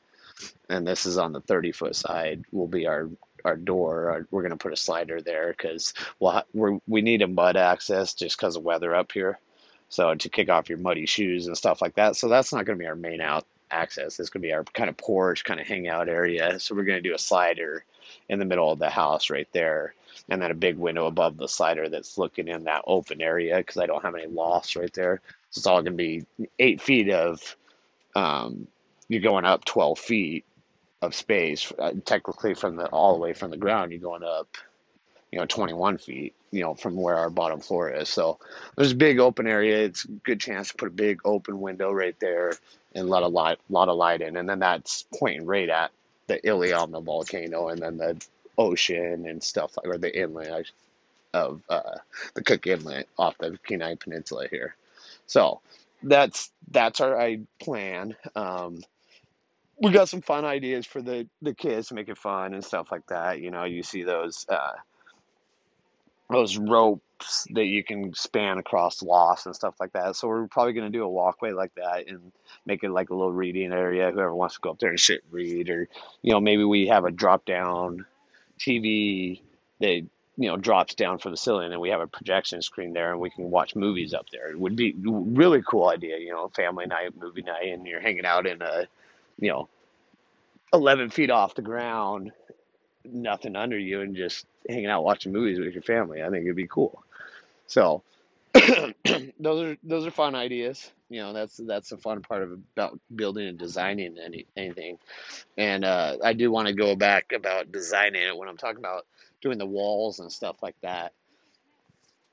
[0.68, 3.08] and this is on the 30 foot side, will be our
[3.44, 4.10] our door.
[4.10, 7.56] Our, we're going to put a slider there because we'll we we need a mud
[7.56, 9.38] access just because of weather up here.
[9.88, 12.16] So to kick off your muddy shoes and stuff like that.
[12.16, 14.20] So that's not going to be our main out access.
[14.20, 16.58] It's going to be our kind of porch, kind of hangout area.
[16.60, 17.84] So we're going to do a slider
[18.28, 19.94] in the middle of the house right there,
[20.28, 23.78] and then a big window above the slider that's looking in that open area because
[23.78, 25.20] I don't have any loss right there.
[25.50, 26.26] So it's all going to be
[26.58, 27.56] eight feet of.
[28.14, 28.68] Um,
[29.08, 30.44] you're going up 12 feet
[31.00, 31.72] of space.
[31.78, 34.48] Uh, technically, from the all the way from the ground, you're going up,
[35.30, 38.08] you know, 21 feet, you know, from where our bottom floor is.
[38.08, 38.38] So
[38.76, 39.84] there's a big open area.
[39.84, 42.52] It's a good chance to put a big open window right there
[42.94, 45.90] and let a lot, lot of light in, and then that's pointing right at
[46.26, 48.20] the Iliamna volcano, and then the
[48.58, 50.70] ocean and stuff like, or the inlet
[51.32, 51.98] of uh,
[52.34, 54.74] the Cook Inlet off the Kenai Peninsula here.
[55.26, 55.60] So
[56.02, 58.16] that's that's our I plan.
[58.34, 58.82] Um,
[59.80, 62.90] we got some fun ideas for the the kids to make it fun and stuff
[62.90, 63.40] like that.
[63.40, 64.72] You know, you see those uh,
[66.30, 70.16] those ropes that you can span across lofts and stuff like that.
[70.16, 72.32] So we're probably going to do a walkway like that and
[72.66, 74.10] make it like a little reading area.
[74.10, 75.88] Whoever wants to go up there and sit read, or
[76.22, 78.06] you know, maybe we have a drop down
[78.58, 79.40] TV
[79.80, 83.12] that you know drops down from the ceiling and we have a projection screen there
[83.12, 84.50] and we can watch movies up there.
[84.50, 88.26] It would be really cool idea, you know, family night, movie night, and you're hanging
[88.26, 88.86] out in a
[89.38, 89.68] you know,
[90.72, 92.32] 11 feet off the ground,
[93.04, 96.22] nothing under you, and just hanging out watching movies with your family.
[96.22, 97.02] I think it'd be cool.
[97.66, 98.02] So
[99.40, 100.90] those are those are fun ideas.
[101.10, 104.98] You know, that's that's the fun part of about building and designing any anything.
[105.56, 109.06] And uh, I do want to go back about designing it when I'm talking about
[109.40, 111.12] doing the walls and stuff like that.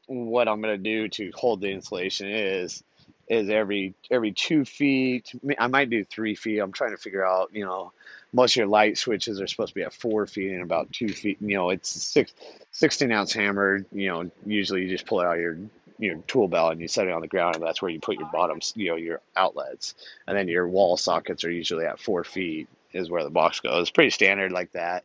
[0.07, 2.83] What I'm gonna do to hold the insulation is
[3.27, 5.31] is every every two feet.
[5.57, 6.59] I might do three feet.
[6.59, 7.51] I'm trying to figure out.
[7.53, 7.93] You know,
[8.33, 11.09] most of your light switches are supposed to be at four feet and about two
[11.09, 11.37] feet.
[11.41, 12.33] You know, it's six,
[12.71, 13.85] 16 ounce hammer.
[13.91, 15.57] You know, usually you just pull out your
[15.97, 18.19] your tool belt and you set it on the ground, and that's where you put
[18.19, 18.73] your bottoms.
[18.75, 19.95] You know, your outlets,
[20.27, 23.81] and then your wall sockets are usually at four feet is where the box goes.
[23.81, 25.03] It's pretty standard like that.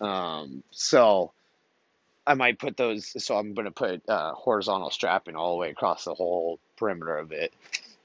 [0.00, 1.32] Um, so.
[2.26, 5.68] I might put those, so I'm going to put uh, horizontal strapping all the way
[5.68, 7.52] across the whole perimeter of it.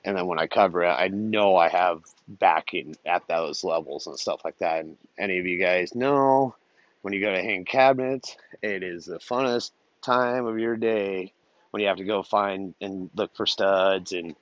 [0.03, 4.19] And then when I cover it, I know I have backing at those levels and
[4.19, 4.81] stuff like that.
[4.81, 6.53] And any of you guys know
[7.01, 11.33] when you go to hang cabinets, it is the funnest time of your day
[11.71, 14.35] when you have to go find and look for studs and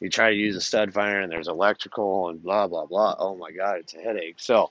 [0.00, 3.14] you try to use a stud finder and there's electrical and blah blah blah.
[3.18, 4.36] Oh my god, it's a headache.
[4.38, 4.70] So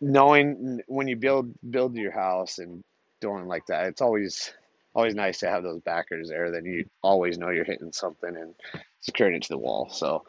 [0.00, 2.84] knowing when you build build your house and
[3.20, 4.52] doing like that, it's always
[4.94, 6.50] always nice to have those backers there.
[6.50, 8.54] Then you always know you're hitting something and
[9.00, 9.88] securing it to the wall.
[9.90, 10.24] So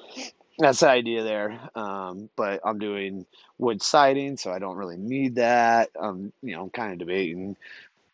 [0.58, 1.60] that's the idea there.
[1.76, 3.26] Um, but I'm doing
[3.58, 5.89] wood siding, so I don't really need that.
[6.00, 7.58] Um, you know, I'm kind of debating.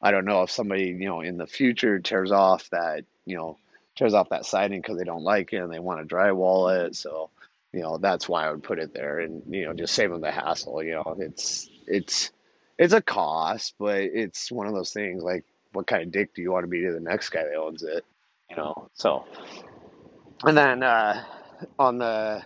[0.01, 3.57] I don't know if somebody, you know, in the future tears off that, you know,
[3.95, 6.95] tears off that siding because they don't like it and they want to drywall it.
[6.95, 7.29] So,
[7.73, 10.21] you know, that's why I would put it there and, you know, just save them
[10.21, 10.83] the hassle.
[10.83, 12.31] You know, it's, it's,
[12.77, 16.41] it's a cost, but it's one of those things like, what kind of dick do
[16.41, 18.05] you want to be to the next guy that owns it?
[18.49, 19.25] You know, so,
[20.43, 21.23] and then, uh,
[21.79, 22.43] on the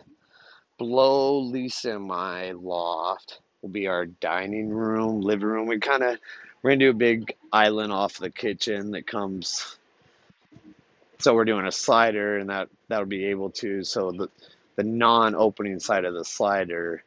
[0.77, 5.67] below Lisa and my loft will be our dining room, living room.
[5.67, 6.17] We kind of
[6.61, 9.77] we're gonna do a big island off the kitchen that comes.
[11.19, 13.83] So we're doing a slider, and that that'll be able to.
[13.83, 14.29] So the
[14.75, 17.03] the non-opening side of the slider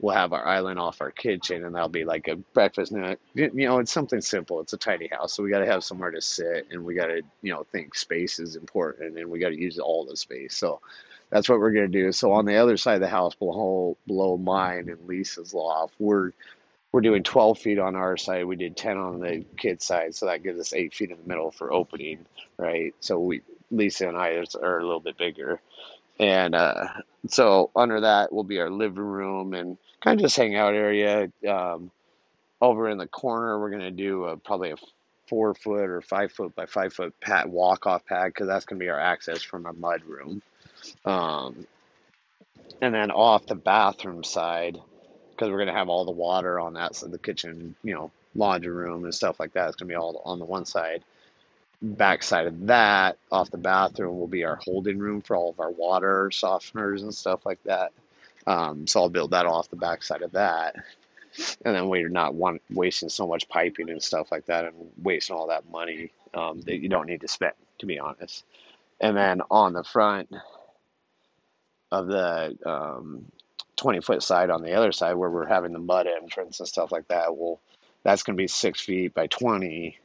[0.00, 3.18] will have our island off our kitchen, and that'll be like a breakfast nook.
[3.34, 4.60] You know, it's something simple.
[4.60, 7.06] It's a tiny house, so we got to have somewhere to sit, and we got
[7.06, 10.54] to you know think space is important, and we got to use all the space.
[10.56, 10.80] So
[11.30, 12.12] that's what we're going to do.
[12.12, 16.32] So on the other side of the house, below below mine and Lisa's loft, we're
[16.92, 18.46] we're doing 12 feet on our side.
[18.46, 21.28] We did 10 on the kid's side, so that gives us eight feet in the
[21.28, 22.24] middle for opening,
[22.56, 22.94] right?
[23.00, 25.60] So we Lisa and I are a little bit bigger,
[26.18, 26.88] and uh,
[27.28, 31.30] so under that will be our living room and kind of just hangout area.
[31.48, 31.90] Um,
[32.60, 34.76] over in the corner, we're gonna do a, probably a
[35.28, 38.78] four foot or five foot by five foot pad walk off pad because that's gonna
[38.78, 40.42] be our access from our mud room.
[41.04, 41.66] Um,
[42.80, 44.78] and then off the bathroom side,
[45.38, 48.72] because we're gonna have all the water on that side, the kitchen, you know, laundry
[48.72, 49.68] room and stuff like that.
[49.68, 51.04] It's gonna be all on the one side.
[51.80, 55.60] Back side of that, off the bathroom, will be our holding room for all of
[55.60, 57.92] our water softeners and stuff like that.
[58.48, 60.74] Um, so I'll build that off the back side of that,
[61.64, 65.36] and then we're not want, wasting so much piping and stuff like that, and wasting
[65.36, 68.44] all that money um, that you don't need to spend, to be honest.
[69.00, 70.30] And then on the front,
[71.90, 73.24] of the um,
[73.78, 76.92] 20 foot side on the other side where we're having the mud entrance and stuff
[76.92, 77.34] like that.
[77.34, 77.60] Well,
[78.02, 79.98] that's going to be six feet by 20.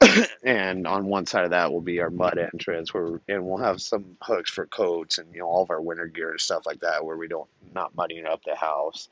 [0.42, 3.82] and on one side of that will be our mud entrance where and we'll have
[3.82, 6.80] some hooks for coats and you know all of our winter gear and stuff like
[6.80, 9.08] that where we don't not muddying up the house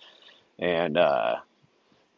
[0.59, 1.37] and uh,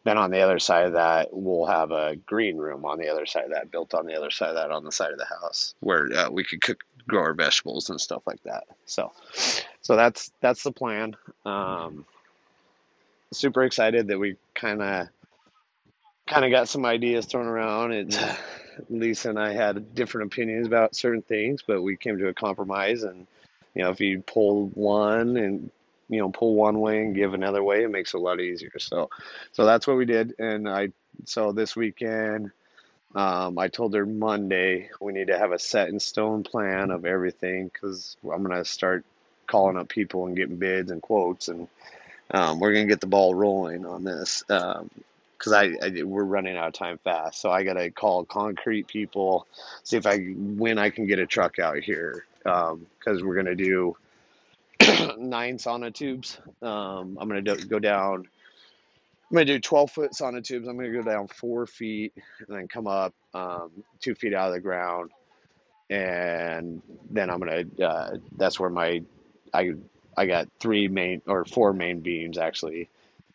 [0.05, 3.25] then on the other side of that we'll have a green room on the other
[3.25, 5.25] side of that built on the other side of that on the side of the
[5.25, 6.79] house where uh, we could cook
[7.11, 8.63] grow our vegetables and stuff like that.
[8.85, 9.11] So,
[9.81, 11.15] so that's that's the plan.
[11.45, 12.05] Um,
[13.31, 15.07] super excited that we kind of
[16.25, 17.91] kind of got some ideas thrown around.
[17.91, 18.37] And
[18.89, 23.03] Lisa and I had different opinions about certain things, but we came to a compromise.
[23.03, 23.27] And
[23.75, 25.69] you know, if you pull one and
[26.09, 28.79] you know pull one way and give another way, it makes it a lot easier.
[28.79, 29.09] So,
[29.51, 30.35] so that's what we did.
[30.39, 30.89] And I
[31.25, 32.51] so this weekend
[33.15, 37.05] um, I told her Monday we need to have a set in stone plan of
[37.05, 39.05] everything because I'm gonna start
[39.47, 41.67] calling up people and getting bids and quotes, and
[42.31, 44.83] um, we're gonna get the ball rolling on this because
[45.47, 47.41] um, I, I, we're running out of time fast.
[47.41, 49.45] So I gotta call concrete people,
[49.83, 53.55] see if I when I can get a truck out here because um, we're gonna
[53.55, 53.97] do
[55.17, 56.37] nine sonotubes.
[56.63, 58.27] Um, I'm gonna do, go down
[59.31, 60.67] I'm gonna do 12 foot sonotubes.
[60.67, 64.53] I'm gonna go down four feet and then come up um, two feet out of
[64.53, 65.11] the ground,
[65.89, 67.63] and then I'm gonna.
[67.81, 69.01] Uh, that's where my
[69.53, 69.71] I
[70.17, 72.89] I got three main or four main beams actually.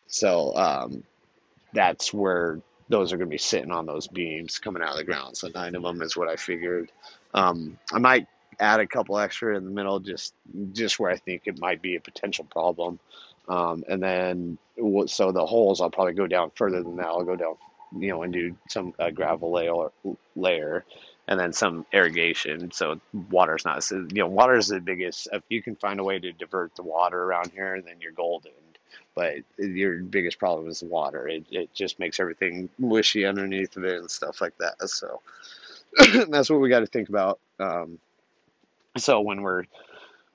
[0.05, 1.03] So um,
[1.73, 5.35] that's where those are gonna be sitting on those beams coming out of the ground.
[5.35, 6.91] So nine of them is what I figured.
[7.33, 8.27] Um, I might
[8.59, 10.33] add a couple extra in the middle just
[10.73, 12.99] just where I think it might be a potential problem.
[13.47, 14.57] Um, and then,
[15.07, 17.07] so the holes, I'll probably go down further than that.
[17.07, 17.55] I'll go down,
[17.97, 19.89] you know, and do some uh, gravel layer,
[20.35, 20.83] layer,
[21.27, 22.71] and then some irrigation.
[22.71, 25.29] So water's not, so, you know, water is the biggest.
[25.31, 28.51] If you can find a way to divert the water around here, then you're golden.
[29.15, 31.27] But your biggest problem is water.
[31.27, 34.89] It it just makes everything mushy underneath of it and stuff like that.
[34.89, 35.21] So
[36.29, 37.39] that's what we got to think about.
[37.59, 37.97] Um,
[39.01, 39.63] so when we're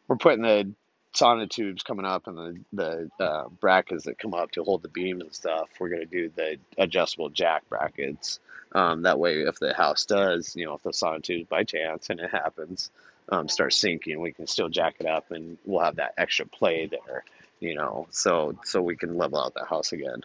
[0.09, 0.73] we're putting the
[1.15, 5.21] sonotubes coming up and the the uh, brackets that come up to hold the beam
[5.21, 8.41] and stuff, we're gonna do the adjustable jack brackets.
[8.75, 12.21] Um, that way, if the house does, you know, if the sonotubes by chance and
[12.21, 12.91] it happens,
[13.29, 16.87] um, start sinking, we can still jack it up and we'll have that extra play
[16.87, 17.25] there,
[17.61, 20.23] you know, so so we can level out the house again.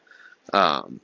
[0.54, 1.02] Um,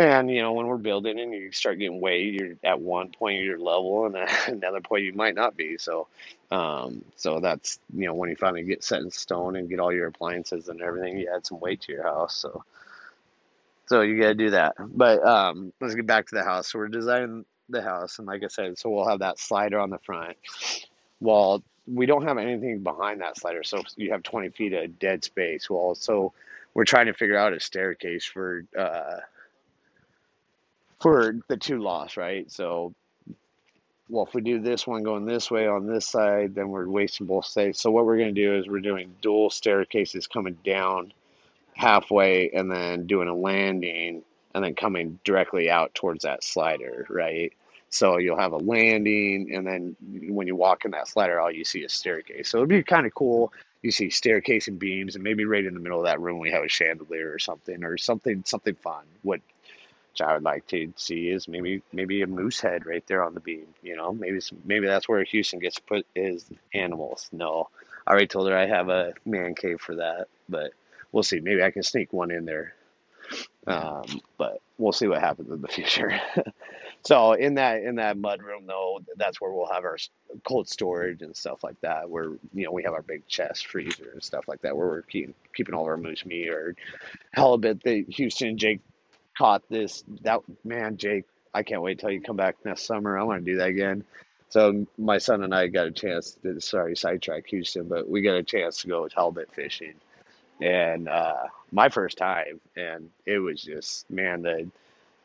[0.00, 3.42] And you know, when we're building and you start getting weight, you're at one point
[3.42, 5.76] you're level, and at another point you might not be.
[5.76, 6.06] So,
[6.50, 9.92] um, so that's you know when you finally get set in stone and get all
[9.92, 12.34] your appliances and everything, you add some weight to your house.
[12.34, 12.64] So,
[13.88, 14.76] so you got to do that.
[14.78, 16.72] But um, let's get back to the house.
[16.72, 19.90] So we're designing the house, and like I said, so we'll have that slider on
[19.90, 20.38] the front.
[21.20, 25.24] Well, we don't have anything behind that slider, so you have 20 feet of dead
[25.24, 25.68] space.
[25.68, 26.32] Well, so
[26.72, 29.18] we're trying to figure out a staircase for uh,
[31.00, 32.50] for the two lots, right?
[32.50, 32.94] So,
[34.08, 37.26] well, if we do this one going this way on this side, then we're wasting
[37.26, 37.80] both sides.
[37.80, 41.12] So what we're going to do is we're doing dual staircases coming down
[41.74, 44.22] halfway and then doing a landing
[44.54, 47.52] and then coming directly out towards that slider, right?
[47.88, 51.64] So you'll have a landing, and then when you walk in that slider, all you
[51.64, 52.48] see is staircase.
[52.48, 53.52] So it'd be kind of cool.
[53.82, 56.52] You see staircase and beams, and maybe right in the middle of that room we
[56.52, 59.02] have a chandelier or something, or something something fun.
[59.22, 59.40] What
[60.20, 63.34] which I would like to see is maybe maybe a moose head right there on
[63.34, 63.66] the beam.
[63.82, 67.28] You know, maybe some, maybe that's where Houston gets put his animals.
[67.32, 67.68] No,
[68.06, 70.72] I already told her I have a man cave for that, but
[71.12, 71.40] we'll see.
[71.40, 72.74] Maybe I can sneak one in there.
[73.66, 76.20] Um, but we'll see what happens in the future.
[77.02, 79.98] so in that in that mud room though, that's where we'll have our
[80.44, 82.10] cold storage and stuff like that.
[82.10, 84.76] Where you know we have our big chest freezer and stuff like that.
[84.76, 86.74] Where we're keeping keeping all our moose meat or
[87.32, 88.80] halibut that Houston and Jake
[89.40, 90.04] caught this.
[90.20, 91.24] That man, Jake,
[91.54, 93.18] I can't wait till you come back next summer.
[93.18, 94.04] I want to do that again.
[94.50, 98.34] So my son and I got a chance to sorry sidetrack Houston, but we got
[98.34, 99.94] a chance to go halibut fishing,
[100.60, 104.68] and uh, my first time, and it was just man the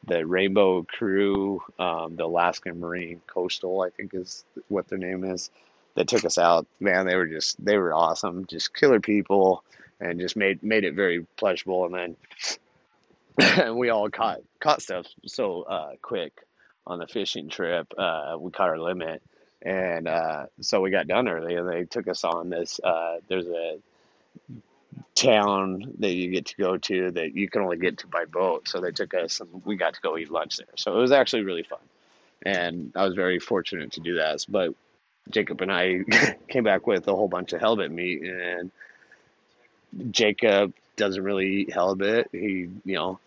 [0.08, 5.50] the Rainbow Crew, um, the Alaskan Marine Coastal, I think is what their name is,
[5.96, 6.68] that took us out.
[6.80, 9.64] Man, they were just they were awesome, just killer people,
[10.00, 11.86] and just made made it very pleasurable.
[11.86, 12.16] And then
[13.38, 16.34] and we all caught caught stuff so uh, quick
[16.88, 17.94] on the fishing trip.
[17.98, 19.22] Uh, we caught our limit,
[19.62, 22.80] and uh, so we got done early, and they took us on this.
[22.84, 23.78] Uh, there's a
[25.14, 28.68] town that you get to go to that you can only get to by boat.
[28.68, 30.68] So they took us, and we got to go eat lunch there.
[30.78, 31.80] So it was actually really fun,
[32.46, 34.46] and I was very fortunate to do that.
[34.48, 34.74] But
[35.30, 36.04] Jacob and I
[36.48, 38.72] came back with a whole bunch of halibut meat, and
[40.12, 42.30] Jacob doesn't really eat halibut.
[42.32, 43.20] He, you know,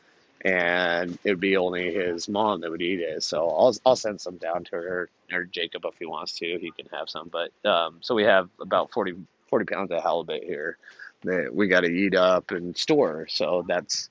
[0.42, 3.22] and it would be only his mom that would eat it.
[3.22, 6.58] So I'll I'll send some down to her or Jacob if he wants to.
[6.58, 7.30] He can have some.
[7.30, 9.14] But um, so we have about 40,
[9.48, 10.76] 40 pounds of halibut here
[11.24, 13.26] that we got to eat up and store.
[13.28, 14.08] So that's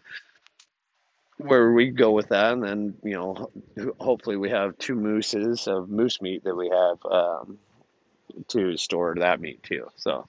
[1.37, 2.53] where we go with that.
[2.53, 3.51] And then you know,
[3.99, 7.57] hopefully we have two mooses of moose meat that we have um,
[8.49, 9.87] to store that meat too.
[9.95, 10.27] So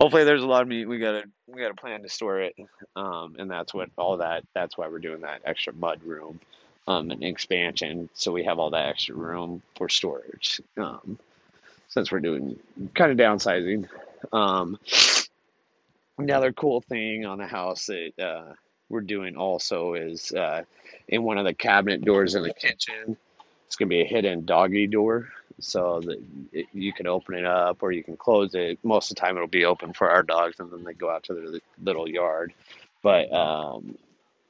[0.00, 0.86] hopefully there's a lot of meat.
[0.86, 2.56] We got to we got a plan to store it,
[2.96, 4.44] um, and that's what all that.
[4.54, 6.40] That's why we're doing that extra mud room,
[6.88, 10.60] um, an expansion, so we have all that extra room for storage.
[10.76, 11.18] Um,
[11.88, 12.58] since we're doing
[12.94, 13.88] kind of downsizing.
[14.32, 14.78] Um,
[16.18, 18.52] another cool thing on the house that uh,
[18.88, 20.62] we're doing also is uh,
[21.08, 23.16] in one of the cabinet doors in the kitchen.
[23.66, 25.30] It's gonna be a hidden doggy door
[25.60, 28.78] so that it, you can open it up or you can close it.
[28.82, 31.24] Most of the time, it'll be open for our dogs, and then they go out
[31.24, 32.52] to their little yard.
[33.02, 33.96] But um,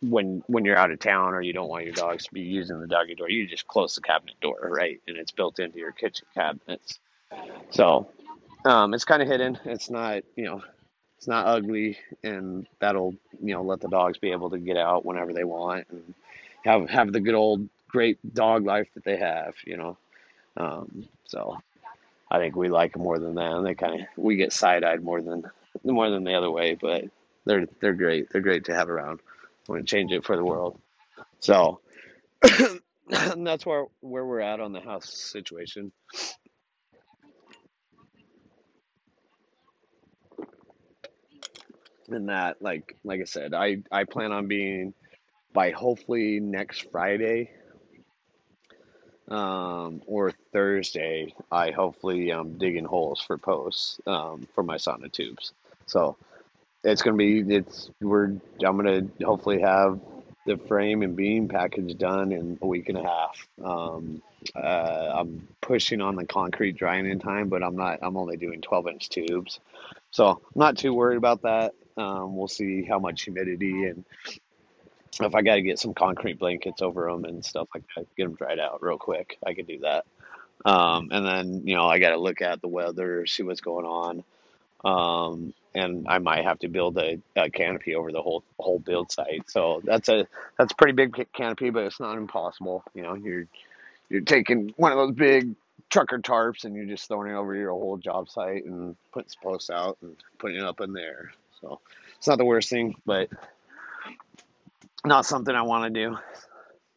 [0.03, 2.81] when when you're out of town or you don't want your dogs to be using
[2.81, 5.01] the doggy door, you just close the cabinet door, right?
[5.07, 6.99] And it's built into your kitchen cabinets.
[7.71, 8.11] So
[8.65, 9.59] um, it's kind of hidden.
[9.65, 10.63] It's not, you know,
[11.17, 15.05] it's not ugly, and that'll, you know, let the dogs be able to get out
[15.05, 16.15] whenever they want and
[16.65, 19.97] have have the good old great dog life that they have, you know.
[20.57, 21.59] Um, so
[22.31, 23.65] I think we like them more than them.
[23.65, 25.45] They kind of we get side eyed more than
[25.85, 27.05] more than the other way, but
[27.45, 28.31] they're they're great.
[28.31, 29.21] They're great to have around.
[29.69, 30.81] I want to change it for the world.
[31.41, 31.81] So
[33.09, 35.93] that's where where we're at on the house situation.
[42.09, 44.95] And that, like like I said, I I plan on being
[45.53, 47.51] by hopefully next Friday
[49.31, 55.53] um, or Thursday, I hopefully am digging holes for posts um, for my Sonotubes.
[55.87, 56.17] So
[56.85, 60.01] it's gonna be it's we're I'm gonna hopefully have
[60.47, 63.49] the frame and beam package done in a week and a half.
[63.63, 64.23] Um,
[64.57, 67.99] uh, I'm pushing on the concrete drying in time, but I'm not.
[68.03, 69.61] I'm only doing 12 inch tubes,
[70.11, 71.75] so I'm not too worried about that.
[71.97, 74.05] Um, we'll see how much humidity and
[75.21, 78.25] if I got to get some concrete blankets over them and stuff like that, get
[78.25, 80.07] them dried out real quick, I could do that.
[80.65, 83.87] Um, and then, you know, I got to look at the weather, see what's going
[83.87, 84.25] on.
[84.85, 89.13] um, and I might have to build a, a canopy over the whole whole build
[89.13, 89.49] site.
[89.51, 90.27] So that's a
[90.59, 92.85] that's a pretty big canopy, but it's not impossible.
[92.95, 93.47] You know, you're
[94.09, 95.55] you're taking one of those big
[95.91, 99.43] trucker tarps and you're just throwing it over your whole job site and putting some
[99.43, 101.33] posts out and putting it up in there.
[101.61, 101.81] So
[102.19, 103.29] it's not the worst thing, but
[105.05, 106.17] not something I want to do.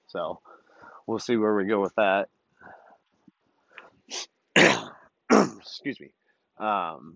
[0.07, 0.39] So
[1.07, 2.29] we'll see where we go with that.
[5.31, 6.11] Excuse me.
[6.57, 7.15] Um,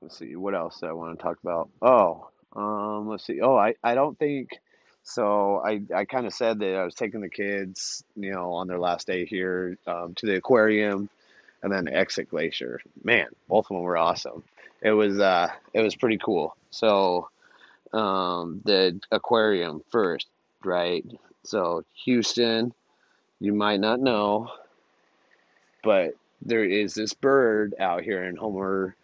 [0.00, 1.70] let's see what else I want to talk about.
[1.82, 3.40] Oh, um, let's see.
[3.40, 4.50] Oh, I, I don't think
[5.02, 5.60] so.
[5.64, 8.78] I, I kind of said that I was taking the kids, you know, on their
[8.78, 11.08] last day here um, to the aquarium
[11.62, 12.80] and then Exit Glacier.
[13.02, 14.44] Man, both of them were awesome.
[14.80, 16.56] It was uh, it was pretty cool.
[16.70, 17.28] So
[17.92, 20.26] um, the aquarium first,
[20.64, 21.04] right?
[21.44, 22.72] So Houston,
[23.40, 24.50] you might not know,
[25.82, 28.94] but there is this bird out here in Homer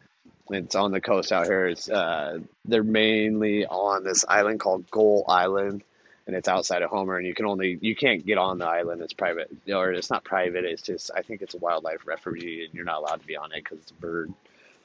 [0.51, 1.67] it's on the coast out here.
[1.67, 5.83] It's uh, they're mainly on this island called Gull Island,
[6.27, 7.17] and it's outside of Homer.
[7.17, 9.01] And you can only you can't get on the island.
[9.01, 10.65] It's private, or it's not private.
[10.65, 13.53] It's just I think it's a wildlife refuge, and you're not allowed to be on
[13.53, 14.33] it because it's a bird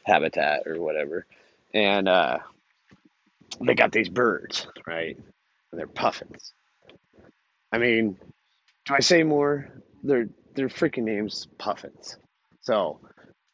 [0.04, 1.26] habitat or whatever.
[1.74, 2.39] And uh,
[3.62, 5.18] they got these birds, right?
[5.18, 6.54] And they're puffins.
[7.72, 8.18] I mean,
[8.86, 9.70] do I say more?
[10.04, 12.18] Their their freaking names puffins.
[12.62, 13.00] So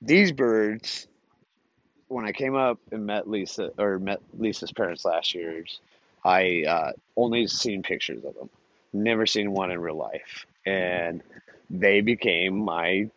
[0.02, 1.08] these birds
[2.08, 5.64] when I came up and met Lisa or met Lisa's parents last year,
[6.24, 8.50] I uh, only seen pictures of them,
[8.93, 11.22] never seen one in real life, and
[11.70, 13.10] they became my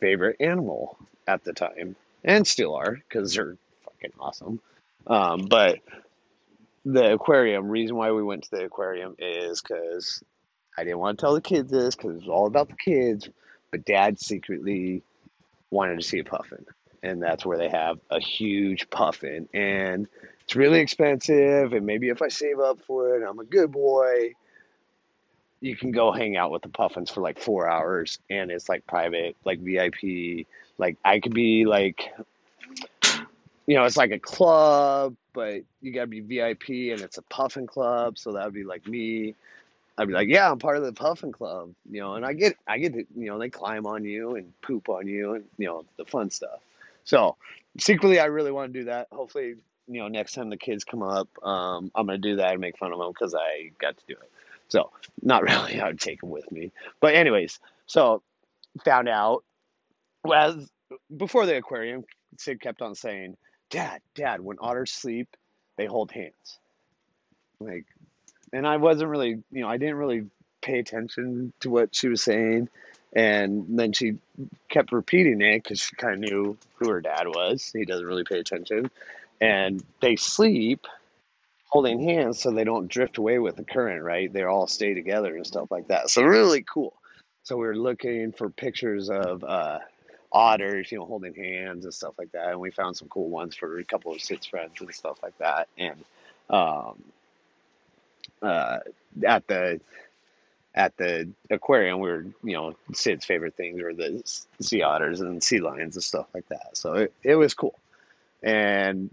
[0.00, 4.60] favorite animal at the time, and still are because they're fucking awesome.
[5.08, 5.78] Um, but
[6.84, 10.22] the aquarium, reason why we went to the aquarium is because
[10.76, 13.28] I didn't want to tell the kids this because it was all about the kids,
[13.70, 15.02] but Dad secretly
[15.70, 16.64] wanted to see a puffin
[17.02, 20.08] and that's where they have a huge puffin and
[20.42, 24.32] it's really expensive and maybe if i save up for it i'm a good boy
[25.60, 28.86] you can go hang out with the puffins for like four hours and it's like
[28.86, 30.46] private like vip
[30.78, 32.12] like i could be like
[33.68, 37.68] you know it's like a club but you gotta be vip and it's a puffin
[37.68, 39.36] club so that would be like me
[39.98, 42.56] I'd be like, yeah, I'm part of the puffin club, you know, and I get,
[42.68, 45.66] I get to, you know, they climb on you and poop on you and, you
[45.66, 46.60] know, the fun stuff.
[47.04, 47.36] So
[47.80, 49.08] secretly, I really want to do that.
[49.10, 49.56] Hopefully,
[49.88, 52.78] you know, next time the kids come up, um, I'm gonna do that and make
[52.78, 54.30] fun of them because I got to do it.
[54.68, 54.92] So
[55.22, 56.70] not really, I would take them with me.
[57.00, 58.22] But anyways, so
[58.84, 59.42] found out
[60.24, 60.64] well,
[61.16, 62.04] before the aquarium,
[62.38, 63.36] Sid kept on saying,
[63.70, 65.28] "Dad, Dad, when otters sleep,
[65.76, 66.58] they hold hands."
[67.60, 67.86] Like,
[68.52, 70.26] and I wasn't really, you know, I didn't really
[70.60, 72.68] pay attention to what she was saying.
[73.14, 74.18] And then she
[74.68, 77.70] kept repeating it because she kind of knew who her dad was.
[77.72, 78.90] He doesn't really pay attention.
[79.40, 80.86] And they sleep
[81.68, 84.32] holding hands so they don't drift away with the current, right?
[84.32, 86.10] They all stay together and stuff like that.
[86.10, 86.94] So, really cool.
[87.44, 89.78] So, we were looking for pictures of uh,
[90.32, 92.50] otters, you know, holding hands and stuff like that.
[92.50, 95.36] And we found some cool ones for a couple of Sid's friends and stuff like
[95.38, 95.68] that.
[95.78, 96.04] And
[96.50, 97.02] um,
[98.42, 98.78] uh,
[99.26, 99.80] at the
[100.74, 104.22] at the aquarium, we were, you know, Sid's favorite things were the
[104.60, 106.76] sea otters and sea lions and stuff like that.
[106.76, 107.74] So it, it was cool.
[108.42, 109.10] And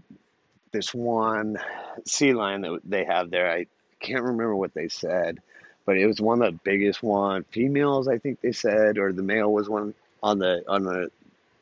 [0.70, 1.58] this one
[2.04, 3.66] sea lion that they have there, I
[4.00, 5.40] can't remember what they said,
[5.84, 9.22] but it was one of the biggest one females, I think they said, or the
[9.22, 11.10] male was one on the on the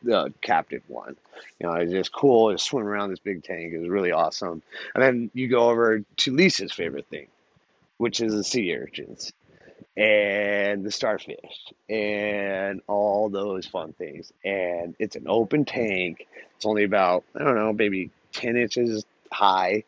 [0.05, 1.17] the captive one.
[1.59, 3.73] You know, it's just cool to swim around this big tank.
[3.73, 4.63] It was really awesome.
[4.95, 7.27] And then you go over to Lisa's favorite thing,
[7.97, 9.33] which is the sea urchins
[9.97, 14.33] and the starfish and all those fun things.
[14.45, 16.27] And it's an open tank.
[16.57, 19.85] It's only about, I don't know, maybe 10 inches high.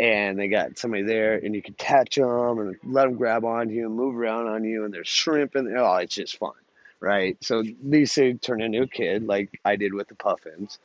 [0.00, 3.74] And they got somebody there, and you can catch them and let them grab onto
[3.74, 5.74] you and move around on you, and they're shrimping.
[5.76, 6.52] Oh, it's just fun,
[7.00, 7.36] right?
[7.42, 10.78] So these things turn into a kid, like I did with the puffins.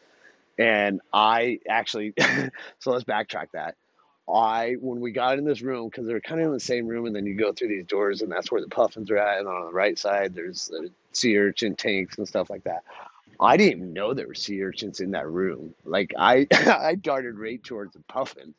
[0.57, 2.13] And I actually,
[2.79, 3.75] so let's backtrack that.
[4.31, 7.05] I when we got in this room because they're kind of in the same room,
[7.05, 9.39] and then you go through these doors, and that's where the puffins are at.
[9.39, 12.83] And on the right side, there's the sea urchin tanks and stuff like that.
[13.39, 15.73] I didn't even know there were sea urchins in that room.
[15.83, 18.53] Like I, I darted right towards the puffin,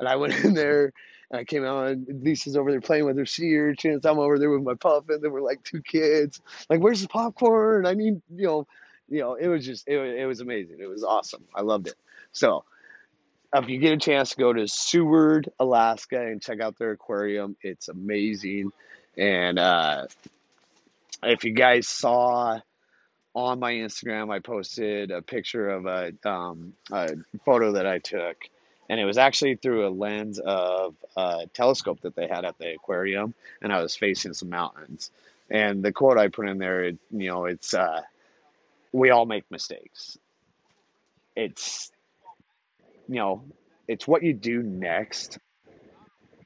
[0.00, 0.92] and I went in there.
[1.34, 4.04] I came out, and Lisa's over there playing with her sea urchins.
[4.04, 5.20] I'm over there with my puffin.
[5.20, 6.40] There were like two kids.
[6.68, 7.86] Like, where's the popcorn?
[7.86, 8.66] I need, you know,
[9.08, 9.34] you know.
[9.34, 10.76] It was just, it, it was amazing.
[10.80, 11.44] It was awesome.
[11.54, 11.94] I loved it.
[12.32, 12.64] So
[13.54, 17.56] if you get a chance to go to Seward, Alaska, and check out their aquarium,
[17.62, 18.72] it's amazing.
[19.16, 20.06] And uh,
[21.22, 22.60] if you guys saw
[23.34, 27.10] on my Instagram, I posted a picture of a, um, a
[27.44, 28.36] photo that I took,
[28.88, 32.74] and it was actually through a lens of a telescope that they had at the
[32.74, 35.10] aquarium, and I was facing some mountains.
[35.50, 38.02] And the quote I put in there, it, you know, it's uh,
[38.92, 40.18] "We all make mistakes."
[41.36, 41.90] It's
[43.08, 43.44] you know,
[43.88, 45.38] it's what you do next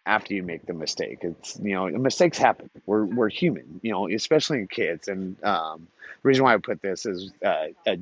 [0.07, 1.18] after you make the mistake.
[1.22, 2.70] It's you know mistakes happen.
[2.86, 5.09] We're we're human, you know, especially in kids.
[5.09, 5.86] And um,
[6.22, 7.99] the reason why I put this is uh, a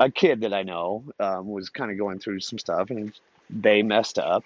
[0.00, 3.12] a kid that I know um, was kind of going through some stuff, and
[3.52, 4.44] they messed up,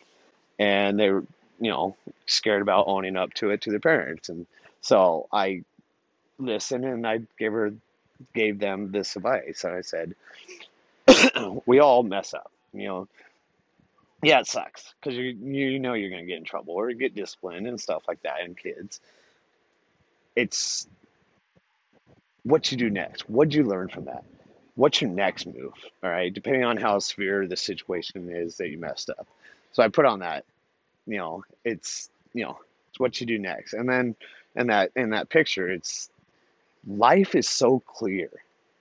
[0.59, 1.24] and they were
[1.61, 1.96] you know
[2.26, 4.46] scared about owning up to it to their parents, and
[4.80, 5.64] so I
[6.38, 7.72] listened and I gave her
[8.34, 10.14] gave them this advice, and I said,
[11.66, 13.09] we all mess up, you know
[14.22, 17.66] yeah, it sucks because you you know you're gonna get in trouble or get disciplined
[17.66, 19.00] and stuff like that in kids.
[20.34, 20.86] It's
[22.42, 23.28] what you do next.
[23.28, 24.24] What'd you learn from that?
[24.77, 25.72] What's your next move?
[26.03, 29.27] All right, depending on how severe the situation is that you messed up.
[29.72, 30.45] So I put on that.
[31.07, 32.59] You know, it's you know,
[32.91, 34.14] it's what you do next, and then
[34.55, 36.11] in that in that picture, it's
[36.87, 38.31] life is so clear,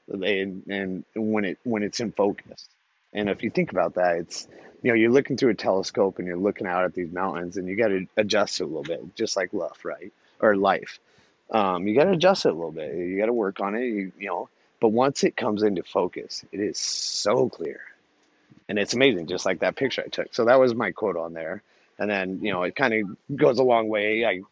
[0.09, 2.67] and, and when it when it's in focus.
[3.13, 4.47] And if you think about that, it's
[4.85, 7.67] you know, you're looking through a telescope and you're looking out at these mountains and
[7.67, 10.13] you got to adjust it a little bit, just like love, right?
[10.39, 10.99] Or life.
[11.49, 12.93] Um, you got to adjust it a little bit.
[12.95, 14.49] You got to work on it, you, you know.
[14.85, 17.81] But once it comes into focus, it is so clear.
[18.69, 20.35] And it's amazing, just like that picture I took.
[20.35, 21.63] So that was my quote on there.
[21.97, 24.43] And then, you know, it kind of goes a long way.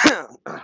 [0.00, 0.16] I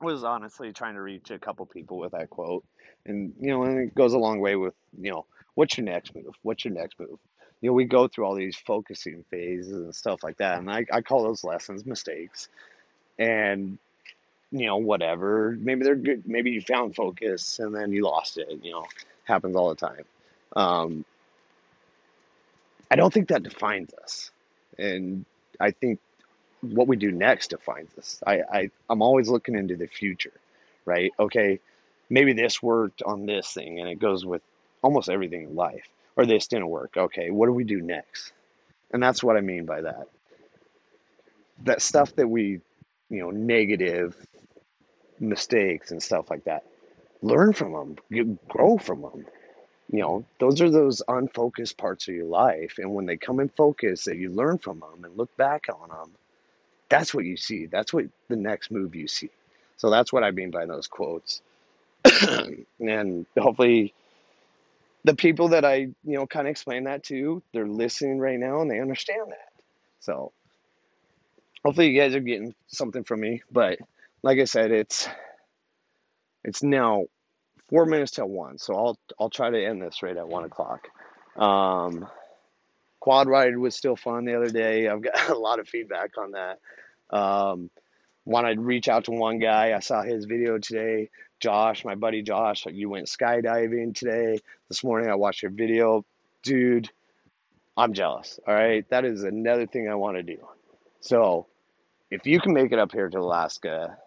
[0.00, 2.64] was honestly trying to reach a couple people with that quote.
[3.04, 6.14] And, you know, and it goes a long way with, you know, what's your next
[6.14, 6.34] move?
[6.40, 7.18] What's your next move?
[7.60, 10.60] you know, we go through all these focusing phases and stuff like that.
[10.60, 12.48] And I, I call those lessons mistakes.
[13.18, 13.76] And,
[14.50, 15.56] you know, whatever.
[15.58, 16.26] Maybe they're good.
[16.26, 18.48] Maybe you found focus and then you lost it.
[18.62, 18.86] You know,
[19.24, 20.04] happens all the time.
[20.54, 21.04] Um,
[22.90, 24.30] I don't think that defines us.
[24.78, 25.24] And
[25.58, 26.00] I think
[26.60, 28.22] what we do next defines us.
[28.26, 30.32] I, I, I'm always looking into the future,
[30.84, 31.12] right?
[31.18, 31.60] Okay,
[32.08, 34.42] maybe this worked on this thing, and it goes with
[34.82, 36.96] almost everything in life or this didn't work.
[36.96, 38.32] Okay, what do we do next?
[38.92, 40.08] And that's what I mean by that.
[41.64, 42.60] That stuff that we,
[43.10, 44.16] you know, negative
[45.20, 46.64] mistakes and stuff like that,
[47.22, 47.72] learn from
[48.10, 49.26] them, grow from them.
[49.92, 52.74] You know, those are those unfocused parts of your life.
[52.78, 55.88] And when they come in focus, that you learn from them and look back on
[55.88, 56.10] them,
[56.88, 57.66] that's what you see.
[57.66, 59.30] That's what the next move you see.
[59.76, 61.40] So that's what I mean by those quotes.
[62.80, 63.94] and hopefully,
[65.04, 68.60] the people that I, you know, kind of explain that to, they're listening right now
[68.60, 69.52] and they understand that.
[70.00, 70.32] So
[71.64, 73.42] hopefully you guys are getting something from me.
[73.50, 73.78] But
[74.26, 75.08] like I said, it's
[76.42, 77.04] it's now
[77.70, 80.88] four minutes till one, so I'll I'll try to end this right at one o'clock.
[81.36, 82.08] Um,
[82.98, 84.88] quad ride was still fun the other day.
[84.88, 86.58] I've got a lot of feedback on that.
[87.16, 87.70] Um,
[88.24, 89.74] want to reach out to one guy.
[89.76, 91.10] I saw his video today.
[91.38, 94.40] Josh, my buddy Josh, you went skydiving today.
[94.68, 96.04] This morning I watched your video.
[96.42, 96.90] Dude,
[97.76, 98.40] I'm jealous.
[98.44, 98.88] All right.
[98.88, 100.38] That is another thing I want to do.
[100.98, 101.46] So
[102.10, 103.98] if you can make it up here to Alaska,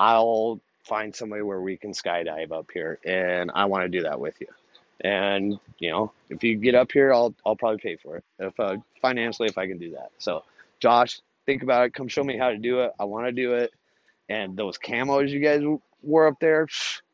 [0.00, 4.18] I'll find somewhere where we can skydive up here and I want to do that
[4.18, 4.46] with you.
[5.02, 8.58] And you know, if you get up here, I'll I'll probably pay for it if
[8.58, 10.10] uh, financially if I can do that.
[10.18, 10.42] So,
[10.80, 11.94] Josh, think about it.
[11.94, 12.92] Come show me how to do it.
[12.98, 13.72] I want to do it.
[14.30, 15.62] And those camos you guys
[16.02, 16.66] were up there,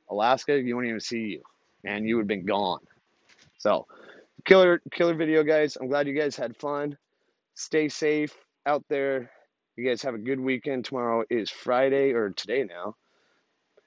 [0.09, 1.43] Alaska, you wouldn't even see you,
[1.85, 2.81] and you would have been gone.
[3.59, 3.87] So,
[4.45, 5.77] killer, killer video, guys.
[5.77, 6.97] I'm glad you guys had fun.
[7.55, 8.35] Stay safe
[8.65, 9.31] out there.
[9.77, 10.87] You guys have a good weekend.
[10.87, 12.97] Tomorrow is Friday, or today now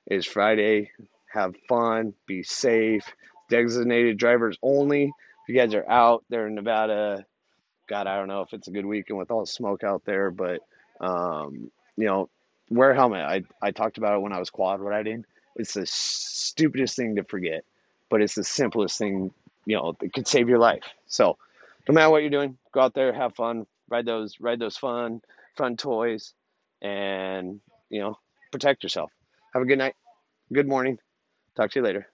[0.05, 0.91] is Friday.
[1.33, 2.13] Have fun.
[2.27, 3.11] Be safe.
[3.49, 5.05] Designated drivers only.
[5.05, 7.25] If you guys are out there in Nevada,
[7.87, 10.29] God, I don't know if it's a good weekend with all the smoke out there,
[10.29, 10.61] but
[11.01, 12.29] um, you know,
[12.69, 13.21] wear a helmet.
[13.21, 15.25] I, I talked about it when I was quad riding.
[15.55, 17.63] It's the stupidest thing to forget,
[18.09, 19.31] but it's the simplest thing,
[19.65, 20.83] you know, that could save your life.
[21.07, 21.39] So
[21.87, 25.21] no matter what you're doing, go out there, have fun, ride those, ride those fun,
[25.59, 26.33] fun toys,
[26.81, 28.17] and, you know,
[28.51, 29.11] protect yourself.
[29.53, 29.95] Have a good night.
[30.53, 30.97] Good morning.
[31.55, 32.07] Talk to you later.